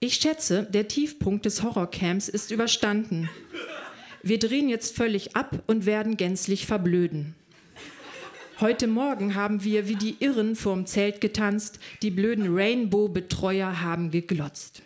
Ich 0.00 0.14
schätze, 0.14 0.62
der 0.62 0.86
Tiefpunkt 0.86 1.44
des 1.44 1.64
Horrorcamps 1.64 2.28
ist 2.28 2.52
überstanden. 2.52 3.28
Wir 4.22 4.38
drehen 4.38 4.68
jetzt 4.68 4.94
völlig 4.94 5.34
ab 5.34 5.60
und 5.66 5.86
werden 5.86 6.16
gänzlich 6.16 6.66
verblöden. 6.66 7.34
Heute 8.60 8.86
Morgen 8.86 9.34
haben 9.34 9.64
wir 9.64 9.88
wie 9.88 9.96
die 9.96 10.16
Irren 10.20 10.54
vorm 10.54 10.86
Zelt 10.86 11.20
getanzt, 11.20 11.80
die 12.02 12.12
blöden 12.12 12.54
Rainbow-Betreuer 12.56 13.80
haben 13.80 14.12
geglotzt. 14.12 14.82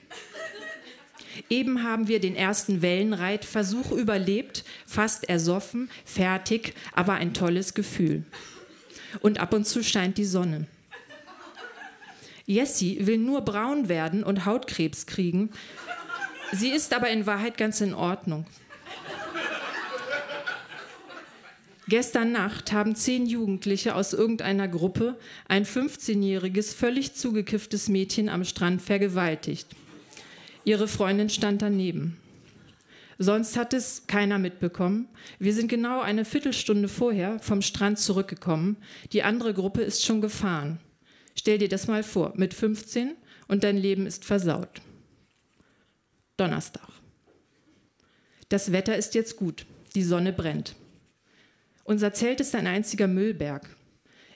Eben 1.50 1.82
haben 1.82 2.08
wir 2.08 2.18
den 2.18 2.34
ersten 2.34 2.80
Wellenreitversuch 2.80 3.92
überlebt, 3.92 4.64
fast 4.86 5.28
ersoffen, 5.28 5.90
fertig, 6.06 6.72
aber 6.94 7.14
ein 7.14 7.34
tolles 7.34 7.74
Gefühl. 7.74 8.24
Und 9.20 9.40
ab 9.40 9.52
und 9.52 9.66
zu 9.66 9.84
scheint 9.84 10.16
die 10.16 10.24
Sonne. 10.24 10.66
Jessie 12.46 13.06
will 13.06 13.18
nur 13.18 13.42
braun 13.42 13.88
werden 13.88 14.24
und 14.24 14.44
Hautkrebs 14.44 15.06
kriegen. 15.06 15.50
Sie 16.52 16.70
ist 16.70 16.92
aber 16.92 17.08
in 17.08 17.26
Wahrheit 17.26 17.56
ganz 17.56 17.80
in 17.80 17.94
Ordnung. 17.94 18.46
Gestern 21.88 22.32
Nacht 22.32 22.72
haben 22.72 22.94
zehn 22.94 23.26
Jugendliche 23.26 23.94
aus 23.94 24.12
irgendeiner 24.12 24.68
Gruppe 24.68 25.18
ein 25.48 25.66
15-jähriges, 25.66 26.74
völlig 26.74 27.14
zugekifftes 27.14 27.88
Mädchen 27.88 28.28
am 28.28 28.44
Strand 28.44 28.80
vergewaltigt. 28.80 29.66
Ihre 30.64 30.88
Freundin 30.88 31.28
stand 31.28 31.60
daneben. 31.60 32.16
Sonst 33.18 33.56
hat 33.56 33.74
es 33.74 34.06
keiner 34.06 34.38
mitbekommen. 34.38 35.08
Wir 35.38 35.52
sind 35.52 35.68
genau 35.68 36.00
eine 36.00 36.24
Viertelstunde 36.24 36.88
vorher 36.88 37.38
vom 37.40 37.62
Strand 37.62 37.98
zurückgekommen. 37.98 38.76
Die 39.12 39.22
andere 39.22 39.52
Gruppe 39.52 39.82
ist 39.82 40.04
schon 40.04 40.20
gefahren. 40.20 40.80
Stell 41.34 41.58
dir 41.58 41.68
das 41.68 41.86
mal 41.86 42.02
vor, 42.02 42.32
mit 42.36 42.54
15 42.54 43.14
und 43.48 43.64
dein 43.64 43.76
Leben 43.76 44.06
ist 44.06 44.24
versaut. 44.24 44.80
Donnerstag. 46.36 46.88
Das 48.48 48.72
Wetter 48.72 48.96
ist 48.96 49.14
jetzt 49.14 49.36
gut, 49.36 49.66
die 49.94 50.02
Sonne 50.02 50.32
brennt. 50.32 50.74
Unser 51.84 52.12
Zelt 52.12 52.40
ist 52.40 52.54
ein 52.54 52.66
einziger 52.66 53.06
Müllberg. 53.06 53.68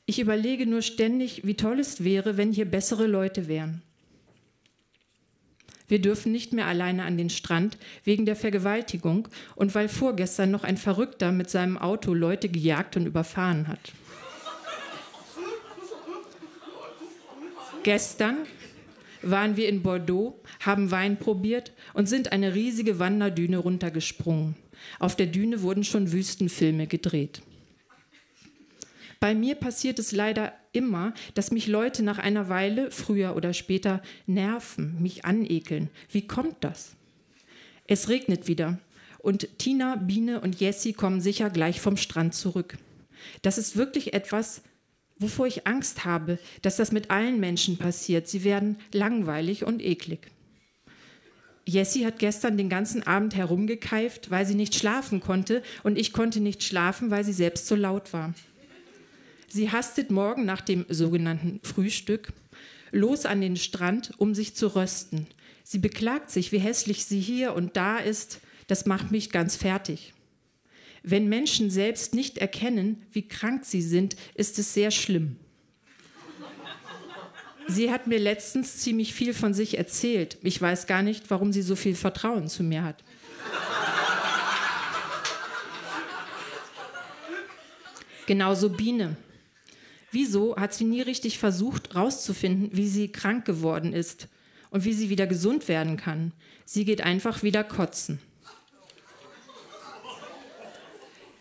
Ich 0.06 0.18
überlege 0.18 0.66
nur 0.66 0.82
ständig, 0.82 1.46
wie 1.46 1.54
toll 1.54 1.80
es 1.80 2.02
wäre, 2.04 2.36
wenn 2.36 2.52
hier 2.52 2.64
bessere 2.64 3.06
Leute 3.06 3.48
wären. 3.48 3.82
Wir 5.88 6.00
dürfen 6.00 6.32
nicht 6.32 6.52
mehr 6.52 6.66
alleine 6.66 7.04
an 7.04 7.16
den 7.16 7.30
Strand 7.30 7.78
wegen 8.04 8.26
der 8.26 8.36
Vergewaltigung 8.36 9.28
und 9.54 9.74
weil 9.74 9.88
vorgestern 9.88 10.50
noch 10.50 10.64
ein 10.64 10.76
Verrückter 10.76 11.30
mit 11.30 11.48
seinem 11.48 11.78
Auto 11.78 12.12
Leute 12.12 12.48
gejagt 12.48 12.96
und 12.96 13.06
überfahren 13.06 13.68
hat. 13.68 13.92
Gestern 17.86 18.38
waren 19.22 19.56
wir 19.56 19.68
in 19.68 19.80
Bordeaux, 19.80 20.42
haben 20.58 20.90
Wein 20.90 21.20
probiert 21.20 21.72
und 21.94 22.08
sind 22.08 22.32
eine 22.32 22.52
riesige 22.52 22.98
Wanderdüne 22.98 23.58
runtergesprungen. 23.58 24.56
Auf 24.98 25.14
der 25.14 25.26
Düne 25.26 25.62
wurden 25.62 25.84
schon 25.84 26.10
Wüstenfilme 26.10 26.88
gedreht. 26.88 27.42
Bei 29.20 29.36
mir 29.36 29.54
passiert 29.54 30.00
es 30.00 30.10
leider 30.10 30.52
immer, 30.72 31.14
dass 31.34 31.52
mich 31.52 31.68
Leute 31.68 32.02
nach 32.02 32.18
einer 32.18 32.48
Weile, 32.48 32.90
früher 32.90 33.36
oder 33.36 33.52
später, 33.52 34.02
nerven, 34.26 35.00
mich 35.00 35.24
anekeln. 35.24 35.88
Wie 36.10 36.26
kommt 36.26 36.56
das? 36.62 36.96
Es 37.86 38.08
regnet 38.08 38.48
wieder 38.48 38.80
und 39.18 39.60
Tina, 39.60 39.94
Biene 39.94 40.40
und 40.40 40.58
Jessie 40.58 40.92
kommen 40.92 41.20
sicher 41.20 41.50
gleich 41.50 41.80
vom 41.80 41.96
Strand 41.96 42.34
zurück. 42.34 42.78
Das 43.42 43.58
ist 43.58 43.76
wirklich 43.76 44.12
etwas, 44.12 44.62
wovor 45.18 45.46
ich 45.46 45.66
Angst 45.66 46.04
habe, 46.04 46.38
dass 46.62 46.76
das 46.76 46.92
mit 46.92 47.10
allen 47.10 47.40
Menschen 47.40 47.78
passiert. 47.78 48.28
Sie 48.28 48.44
werden 48.44 48.76
langweilig 48.92 49.64
und 49.64 49.82
eklig. 49.82 50.20
Jessie 51.68 52.06
hat 52.06 52.20
gestern 52.20 52.56
den 52.56 52.68
ganzen 52.68 53.02
Abend 53.02 53.34
herumgekeift, 53.34 54.30
weil 54.30 54.46
sie 54.46 54.54
nicht 54.54 54.74
schlafen 54.74 55.20
konnte 55.20 55.62
und 55.82 55.98
ich 55.98 56.12
konnte 56.12 56.40
nicht 56.40 56.62
schlafen, 56.62 57.10
weil 57.10 57.24
sie 57.24 57.32
selbst 57.32 57.66
so 57.66 57.74
laut 57.74 58.12
war. 58.12 58.34
Sie 59.48 59.70
hastet 59.70 60.10
morgen 60.10 60.44
nach 60.44 60.60
dem 60.60 60.86
sogenannten 60.88 61.60
Frühstück 61.62 62.32
los 62.92 63.26
an 63.26 63.40
den 63.40 63.56
Strand, 63.56 64.12
um 64.16 64.34
sich 64.34 64.54
zu 64.54 64.74
rösten. 64.76 65.26
Sie 65.64 65.78
beklagt 65.78 66.30
sich, 66.30 66.52
wie 66.52 66.58
hässlich 66.58 67.04
sie 67.04 67.20
hier 67.20 67.54
und 67.54 67.76
da 67.76 67.98
ist. 67.98 68.40
Das 68.68 68.86
macht 68.86 69.10
mich 69.10 69.30
ganz 69.30 69.56
fertig. 69.56 70.14
Wenn 71.08 71.28
Menschen 71.28 71.70
selbst 71.70 72.14
nicht 72.14 72.36
erkennen, 72.38 73.00
wie 73.12 73.28
krank 73.28 73.64
sie 73.64 73.80
sind, 73.80 74.16
ist 74.34 74.58
es 74.58 74.74
sehr 74.74 74.90
schlimm. 74.90 75.36
Sie 77.68 77.92
hat 77.92 78.08
mir 78.08 78.18
letztens 78.18 78.78
ziemlich 78.78 79.14
viel 79.14 79.32
von 79.32 79.54
sich 79.54 79.78
erzählt. 79.78 80.36
Ich 80.42 80.60
weiß 80.60 80.88
gar 80.88 81.02
nicht, 81.02 81.30
warum 81.30 81.52
sie 81.52 81.62
so 81.62 81.76
viel 81.76 81.94
Vertrauen 81.94 82.48
zu 82.48 82.64
mir 82.64 82.82
hat. 82.82 83.04
Genauso 88.26 88.70
Biene. 88.70 89.16
Wieso 90.10 90.56
hat 90.56 90.74
sie 90.74 90.84
nie 90.84 91.02
richtig 91.02 91.38
versucht, 91.38 91.94
rauszufinden, 91.94 92.70
wie 92.72 92.88
sie 92.88 93.12
krank 93.12 93.44
geworden 93.44 93.92
ist 93.92 94.26
und 94.70 94.84
wie 94.84 94.92
sie 94.92 95.08
wieder 95.08 95.28
gesund 95.28 95.68
werden 95.68 95.96
kann? 95.96 96.32
Sie 96.64 96.84
geht 96.84 97.02
einfach 97.02 97.44
wieder 97.44 97.62
kotzen. 97.62 98.18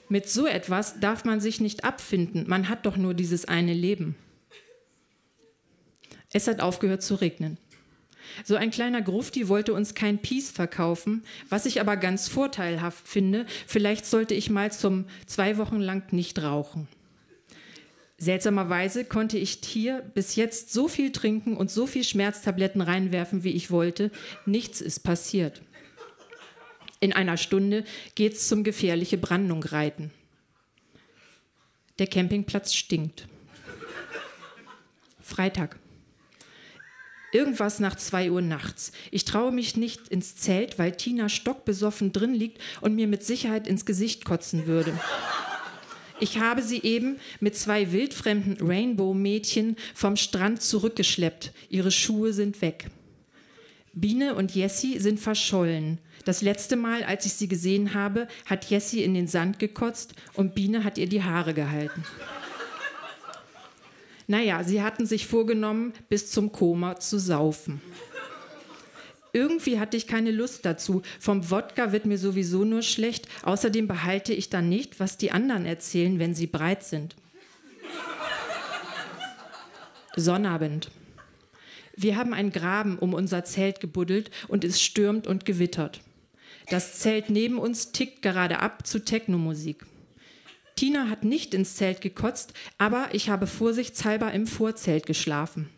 Mit 0.08 0.30
so 0.30 0.46
etwas 0.46 1.00
darf 1.00 1.26
man 1.26 1.40
sich 1.40 1.60
nicht 1.60 1.84
abfinden. 1.84 2.46
Man 2.48 2.70
hat 2.70 2.86
doch 2.86 2.98
nur 2.98 3.14
dieses 3.14 3.46
eine 3.46 3.74
Leben. 3.74 4.16
Es 6.32 6.48
hat 6.48 6.60
aufgehört 6.60 7.02
zu 7.02 7.16
regnen. 7.16 7.58
So 8.44 8.56
ein 8.56 8.72
kleiner 8.72 9.02
Grufti 9.02 9.48
wollte 9.48 9.74
uns 9.74 9.94
kein 9.94 10.20
Peace 10.20 10.52
verkaufen, 10.52 11.24
was 11.50 11.66
ich 11.66 11.80
aber 11.80 11.96
ganz 11.96 12.28
vorteilhaft 12.28 13.08
finde. 13.08 13.46
Vielleicht 13.68 14.06
sollte 14.06 14.34
ich 14.34 14.50
mal 14.50 14.72
zum 14.72 15.06
zwei 15.26 15.58
Wochen 15.58 15.80
lang 15.80 16.12
nicht 16.12 16.42
rauchen. 16.42 16.88
Seltsamerweise 18.18 19.06
konnte 19.06 19.38
ich 19.38 19.60
hier 19.64 20.02
bis 20.14 20.36
jetzt 20.36 20.72
so 20.72 20.88
viel 20.88 21.12
trinken 21.12 21.58
und 21.58 21.70
so 21.70 21.86
viel 21.86 22.04
Schmerztabletten 22.04 22.82
reinwerfen, 22.82 23.44
wie 23.44 23.52
ich 23.52 23.72
wollte. 23.72 24.10
Nichts 24.46 24.82
ist 24.82 25.02
passiert. 25.02 25.62
In 27.00 27.14
einer 27.14 27.38
Stunde 27.38 27.84
geht's 28.16 28.48
zum 28.48 28.64
gefährliche 28.64 29.18
Brandung 29.18 29.64
reiten. 29.64 30.12
Der 32.00 32.08
Campingplatz 32.08 32.74
stinkt. 32.74 33.28
Freitag. 35.22 35.80
Irgendwas 37.32 37.80
nach 37.80 37.96
zwei 37.96 38.32
Uhr 38.32 38.42
nachts. 38.42 38.94
Ich 39.12 39.26
traue 39.26 39.52
mich 39.52 39.76
nicht 39.76 40.08
ins 40.08 40.38
Zelt, 40.38 40.80
weil 40.80 40.96
Tina 40.96 41.28
stockbesoffen 41.28 42.14
drin 42.14 42.34
liegt 42.34 42.62
und 42.80 42.96
mir 42.96 43.08
mit 43.08 43.24
Sicherheit 43.24 43.68
ins 43.68 43.86
Gesicht 43.86 44.24
kotzen 44.24 44.68
würde. 44.68 44.98
Ich 46.22 46.40
habe 46.40 46.62
sie 46.62 46.82
eben 46.82 47.18
mit 47.42 47.58
zwei 47.58 47.92
wildfremden 47.92 48.66
Rainbow-Mädchen 48.66 49.76
vom 49.94 50.16
Strand 50.16 50.62
zurückgeschleppt. 50.62 51.52
Ihre 51.70 51.92
Schuhe 51.92 52.32
sind 52.32 52.62
weg. 52.62 52.90
Biene 53.92 54.36
und 54.36 54.56
Jessie 54.56 55.00
sind 55.00 55.20
verschollen. 55.20 56.00
Das 56.26 56.42
letzte 56.42 56.76
Mal, 56.76 57.04
als 57.04 57.26
ich 57.26 57.34
sie 57.34 57.48
gesehen 57.48 57.94
habe, 57.94 58.28
hat 58.46 58.66
Jessie 58.66 59.04
in 59.04 59.14
den 59.14 59.28
Sand 59.28 59.60
gekotzt 59.60 60.14
und 60.34 60.56
Biene 60.56 60.84
hat 60.84 60.98
ihr 60.98 61.08
die 61.08 61.24
Haare 61.24 61.54
gehalten. 61.54 62.04
Naja, 64.28 64.64
sie 64.64 64.82
hatten 64.82 65.06
sich 65.06 65.28
vorgenommen, 65.28 65.94
bis 66.10 66.32
zum 66.32 66.52
Koma 66.52 67.00
zu 67.00 67.20
saufen. 67.20 67.80
Irgendwie 69.34 69.80
hatte 69.80 69.98
ich 69.98 70.08
keine 70.08 70.32
Lust 70.32 70.66
dazu. 70.66 71.04
Vom 71.20 71.52
Wodka 71.52 71.92
wird 71.92 72.06
mir 72.06 72.18
sowieso 72.18 72.64
nur 72.64 72.82
schlecht. 72.82 73.28
Außerdem 73.44 73.88
behalte 73.88 74.34
ich 74.34 74.50
dann 74.50 74.68
nicht, 74.68 75.00
was 75.00 75.18
die 75.18 75.32
anderen 75.32 75.66
erzählen, 75.66 76.18
wenn 76.18 76.34
sie 76.34 76.48
breit 76.48 76.84
sind. 76.84 77.16
Sonnabend. 80.16 80.90
Wir 81.98 82.16
haben 82.16 82.34
einen 82.34 82.52
Graben 82.52 82.98
um 82.98 83.14
unser 83.14 83.44
Zelt 83.44 83.80
gebuddelt 83.80 84.32
und 84.48 84.64
es 84.64 84.82
stürmt 84.82 85.28
und 85.28 85.46
gewittert. 85.46 86.02
Das 86.70 87.00
Zelt 87.00 87.30
neben 87.30 87.58
uns 87.58 87.92
tickt 87.92 88.22
gerade 88.22 88.60
ab 88.60 88.88
zu 88.88 89.00
Technomusik. 89.00 89.86
Tina 90.76 91.10
hat 91.10 91.24
nicht 91.24 91.54
ins 91.54 91.76
Zelt 91.76 92.02
gekotzt, 92.02 92.54
aber 92.78 93.10
ich 93.14 93.30
habe 93.30 93.48
vorsichtshalber 93.48 94.32
im 94.34 94.46
Vorzelt 94.46 95.06
geschlafen. 95.06 95.70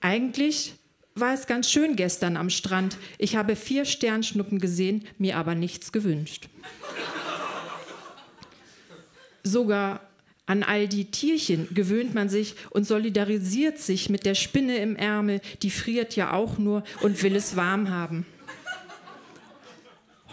Eigentlich 0.00 0.74
war 1.14 1.32
es 1.32 1.46
ganz 1.46 1.70
schön 1.70 1.96
gestern 1.96 2.36
am 2.36 2.50
Strand. 2.50 2.98
Ich 3.18 3.36
habe 3.36 3.56
vier 3.56 3.84
Sternschnuppen 3.84 4.58
gesehen, 4.58 5.06
mir 5.18 5.36
aber 5.36 5.54
nichts 5.54 5.92
gewünscht. 5.92 6.48
Sogar 9.42 10.00
an 10.44 10.62
all 10.62 10.88
die 10.88 11.10
Tierchen 11.10 11.68
gewöhnt 11.72 12.14
man 12.14 12.28
sich 12.28 12.54
und 12.70 12.86
solidarisiert 12.86 13.78
sich 13.78 14.10
mit 14.10 14.26
der 14.26 14.34
Spinne 14.34 14.76
im 14.78 14.96
Ärmel, 14.96 15.40
die 15.62 15.70
friert 15.70 16.14
ja 16.16 16.32
auch 16.32 16.58
nur 16.58 16.84
und 17.00 17.22
will 17.22 17.34
es 17.34 17.56
warm 17.56 17.90
haben. 17.90 18.26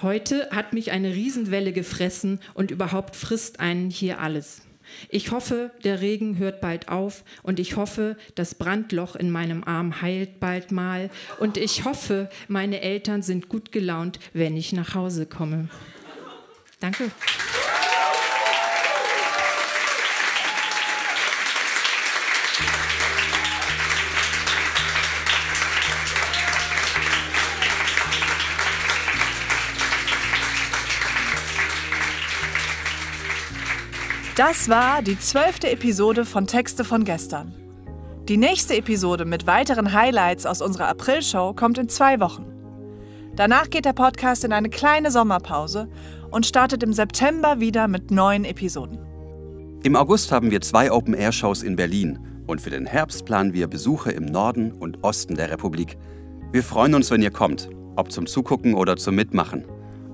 Heute 0.03 0.49
hat 0.51 0.73
mich 0.73 0.91
eine 0.91 1.15
Riesenwelle 1.15 1.71
gefressen 1.71 2.41
und 2.53 2.71
überhaupt 2.71 3.15
frisst 3.15 3.61
einen 3.61 3.89
hier 3.89 4.19
alles. 4.19 4.61
Ich 5.07 5.31
hoffe, 5.31 5.71
der 5.85 6.01
Regen 6.01 6.37
hört 6.37 6.59
bald 6.59 6.89
auf 6.89 7.23
und 7.41 7.57
ich 7.57 7.77
hoffe, 7.77 8.17
das 8.35 8.53
Brandloch 8.55 9.15
in 9.15 9.31
meinem 9.31 9.63
Arm 9.63 10.01
heilt 10.01 10.41
bald 10.41 10.73
mal 10.73 11.09
und 11.39 11.55
ich 11.55 11.85
hoffe, 11.85 12.29
meine 12.49 12.81
Eltern 12.81 13.21
sind 13.21 13.47
gut 13.47 13.71
gelaunt, 13.71 14.19
wenn 14.33 14.57
ich 14.57 14.73
nach 14.73 14.93
Hause 14.93 15.25
komme. 15.25 15.69
Danke. 16.81 17.09
Das 34.35 34.67
war 34.67 35.03
die 35.03 35.19
zwölfte 35.19 35.69
Episode 35.69 36.25
von 36.25 36.47
Texte 36.47 36.83
von 36.83 37.03
gestern. 37.03 37.53
Die 38.27 38.37
nächste 38.37 38.75
Episode 38.75 39.25
mit 39.25 39.45
weiteren 39.45 39.93
Highlights 39.93 40.47
aus 40.47 40.59
unserer 40.59 40.87
April-Show 40.87 41.53
kommt 41.53 41.77
in 41.77 41.87
zwei 41.87 42.19
Wochen. 42.19 42.43
Danach 43.35 43.69
geht 43.69 43.85
der 43.85 43.93
Podcast 43.93 44.43
in 44.43 44.51
eine 44.51 44.71
kleine 44.71 45.11
Sommerpause 45.11 45.87
und 46.31 46.47
startet 46.47 46.81
im 46.81 46.93
September 46.93 47.59
wieder 47.59 47.87
mit 47.87 48.09
neuen 48.09 48.43
Episoden. 48.43 48.97
Im 49.83 49.95
August 49.95 50.31
haben 50.31 50.49
wir 50.49 50.61
zwei 50.61 50.91
Open-Air-Shows 50.91 51.61
in 51.61 51.75
Berlin 51.75 52.17
und 52.47 52.59
für 52.59 52.71
den 52.71 52.87
Herbst 52.87 53.25
planen 53.25 53.53
wir 53.53 53.67
Besuche 53.67 54.11
im 54.11 54.25
Norden 54.25 54.71
und 54.71 55.03
Osten 55.03 55.35
der 55.35 55.51
Republik. 55.51 55.95
Wir 56.51 56.63
freuen 56.63 56.95
uns, 56.95 57.11
wenn 57.11 57.21
ihr 57.21 57.29
kommt, 57.29 57.69
ob 57.95 58.11
zum 58.11 58.25
Zugucken 58.25 58.73
oder 58.73 58.97
zum 58.97 59.13
Mitmachen. 59.13 59.65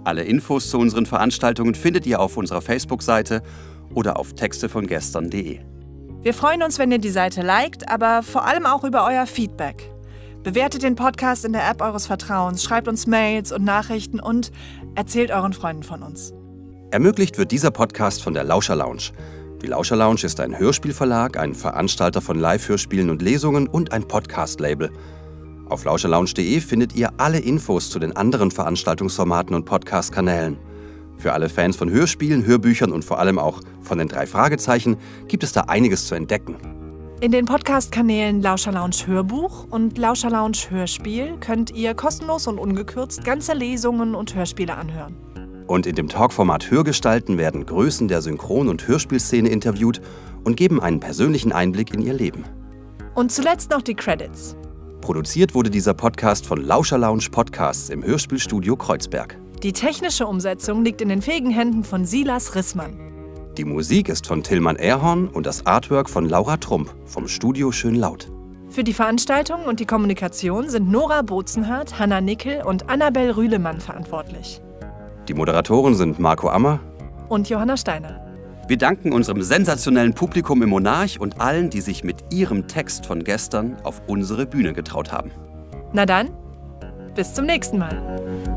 Alle 0.03 0.23
Infos 0.23 0.69
zu 0.69 0.77
unseren 0.77 1.05
Veranstaltungen 1.05 1.75
findet 1.75 2.05
ihr 2.05 2.19
auf 2.19 2.35
unserer 2.35 2.61
Facebook-Seite 2.61 3.43
oder 3.93 4.17
auf 4.17 4.33
textevongestern.de. 4.33 5.59
Wir 6.21 6.33
freuen 6.33 6.63
uns, 6.63 6.79
wenn 6.79 6.91
ihr 6.91 6.97
die 6.97 7.11
Seite 7.11 7.41
liked, 7.41 7.89
aber 7.89 8.23
vor 8.23 8.45
allem 8.45 8.65
auch 8.65 8.83
über 8.83 9.05
euer 9.05 9.25
Feedback. 9.25 9.89
Bewertet 10.43 10.83
den 10.83 10.95
Podcast 10.95 11.45
in 11.45 11.53
der 11.53 11.69
App 11.69 11.81
eures 11.81 12.07
Vertrauens, 12.07 12.63
schreibt 12.63 12.87
uns 12.87 13.07
Mails 13.07 13.51
und 13.51 13.63
Nachrichten 13.63 14.19
und 14.19 14.51
erzählt 14.95 15.31
euren 15.31 15.53
Freunden 15.53 15.83
von 15.83 16.03
uns. 16.03 16.33
Ermöglicht 16.91 17.37
wird 17.37 17.51
dieser 17.51 17.71
Podcast 17.71 18.23
von 18.23 18.33
der 18.33 18.43
Lauscher 18.43 18.75
Lounge. 18.75 19.11
Die 19.61 19.67
Lauscher 19.67 19.95
Lounge 19.95 20.23
ist 20.23 20.39
ein 20.39 20.57
Hörspielverlag, 20.57 21.37
ein 21.37 21.53
Veranstalter 21.53 22.21
von 22.21 22.39
Live-Hörspielen 22.39 23.09
und 23.09 23.21
Lesungen 23.21 23.67
und 23.67 23.91
ein 23.91 24.07
Podcast-Label. 24.07 24.89
Auf 25.69 25.83
lauscherlounge.de 25.83 26.61
findet 26.61 26.95
ihr 26.95 27.11
alle 27.17 27.39
Infos 27.39 27.89
zu 27.89 27.99
den 27.99 28.15
anderen 28.15 28.49
Veranstaltungsformaten 28.49 29.55
und 29.55 29.65
Podcast-Kanälen. 29.65 30.57
Für 31.19 31.33
alle 31.33 31.49
Fans 31.49 31.75
von 31.75 31.91
Hörspielen, 31.91 32.45
Hörbüchern 32.45 32.93
und 32.93 33.03
vor 33.03 33.19
allem 33.19 33.39
auch 33.39 33.59
von 33.81 33.97
den 33.97 34.07
drei 34.07 34.25
Fragezeichen 34.25 34.95
gibt 35.27 35.43
es 35.43 35.51
da 35.51 35.61
einiges 35.61 36.07
zu 36.07 36.15
entdecken. 36.15 36.55
In 37.19 37.33
den 37.33 37.45
Podcast-Kanälen 37.45 38.41
Lauscher 38.41 38.71
Lounge 38.71 39.05
Hörbuch 39.05 39.67
und 39.69 39.97
Lauscher 39.97 40.29
Lounge 40.29 40.69
Hörspiel 40.69 41.35
könnt 41.41 41.71
ihr 41.71 41.93
kostenlos 41.93 42.47
und 42.47 42.57
ungekürzt 42.57 43.25
ganze 43.25 43.51
Lesungen 43.51 44.15
und 44.15 44.33
Hörspiele 44.33 44.73
anhören. 44.73 45.17
Und 45.67 45.85
in 45.85 45.95
dem 45.95 46.07
Talkformat 46.07 46.71
Hörgestalten 46.71 47.37
werden 47.37 47.65
Größen 47.65 48.07
der 48.07 48.21
Synchron- 48.21 48.69
und 48.69 48.87
Hörspielszene 48.87 49.49
interviewt 49.49 49.99
und 50.45 50.55
geben 50.55 50.81
einen 50.81 51.01
persönlichen 51.01 51.51
Einblick 51.51 51.93
in 51.93 52.01
ihr 52.01 52.13
Leben. 52.13 52.45
Und 53.13 53.33
zuletzt 53.33 53.71
noch 53.71 53.81
die 53.81 53.95
Credits. 53.95 54.55
Produziert 55.01 55.53
wurde 55.53 55.69
dieser 55.69 55.93
Podcast 55.93 56.45
von 56.47 56.63
Lauscher 56.63 56.97
Lounge 56.97 57.27
Podcasts 57.29 57.89
im 57.89 58.05
Hörspielstudio 58.05 58.77
Kreuzberg. 58.77 59.37
Die 59.63 59.73
technische 59.73 60.25
Umsetzung 60.25 60.85
liegt 60.85 61.01
in 61.01 61.09
den 61.09 61.21
fähigen 61.21 61.51
Händen 61.51 61.83
von 61.83 62.05
Silas 62.05 62.55
Rissmann. 62.55 62.97
Die 63.57 63.65
Musik 63.65 64.07
ist 64.07 64.25
von 64.25 64.41
Tillmann 64.41 64.77
Erhorn 64.77 65.27
und 65.27 65.45
das 65.45 65.65
Artwork 65.65 66.09
von 66.09 66.29
Laura 66.29 66.55
Trump 66.55 66.95
vom 67.03 67.27
Studio 67.27 67.69
Schön 67.73 67.95
Laut. 67.95 68.31
Für 68.69 68.85
die 68.85 68.93
Veranstaltung 68.93 69.65
und 69.65 69.81
die 69.81 69.85
Kommunikation 69.85 70.69
sind 70.69 70.89
Nora 70.89 71.23
Bozenhardt, 71.23 71.99
Hanna 71.99 72.21
Nickel 72.21 72.63
und 72.63 72.89
Annabel 72.89 73.31
Rühlemann 73.31 73.81
verantwortlich. 73.81 74.61
Die 75.27 75.33
Moderatoren 75.33 75.93
sind 75.93 76.19
Marco 76.19 76.47
Ammer 76.47 76.79
Und 77.27 77.49
Johanna 77.49 77.75
Steiner. 77.75 78.25
Wir 78.69 78.77
danken 78.77 79.11
unserem 79.11 79.41
sensationellen 79.41 80.13
Publikum 80.13 80.63
im 80.63 80.69
Monarch 80.69 81.19
und 81.19 81.41
allen, 81.41 81.69
die 81.69 81.81
sich 81.81 82.05
mit 82.05 82.23
ihrem 82.31 82.69
Text 82.69 83.05
von 83.05 83.25
gestern 83.25 83.75
auf 83.83 84.01
unsere 84.07 84.45
Bühne 84.45 84.71
getraut 84.71 85.11
haben. 85.11 85.31
Na 85.91 86.05
dann, 86.05 86.29
bis 87.13 87.33
zum 87.33 87.45
nächsten 87.45 87.77
Mal. 87.77 88.48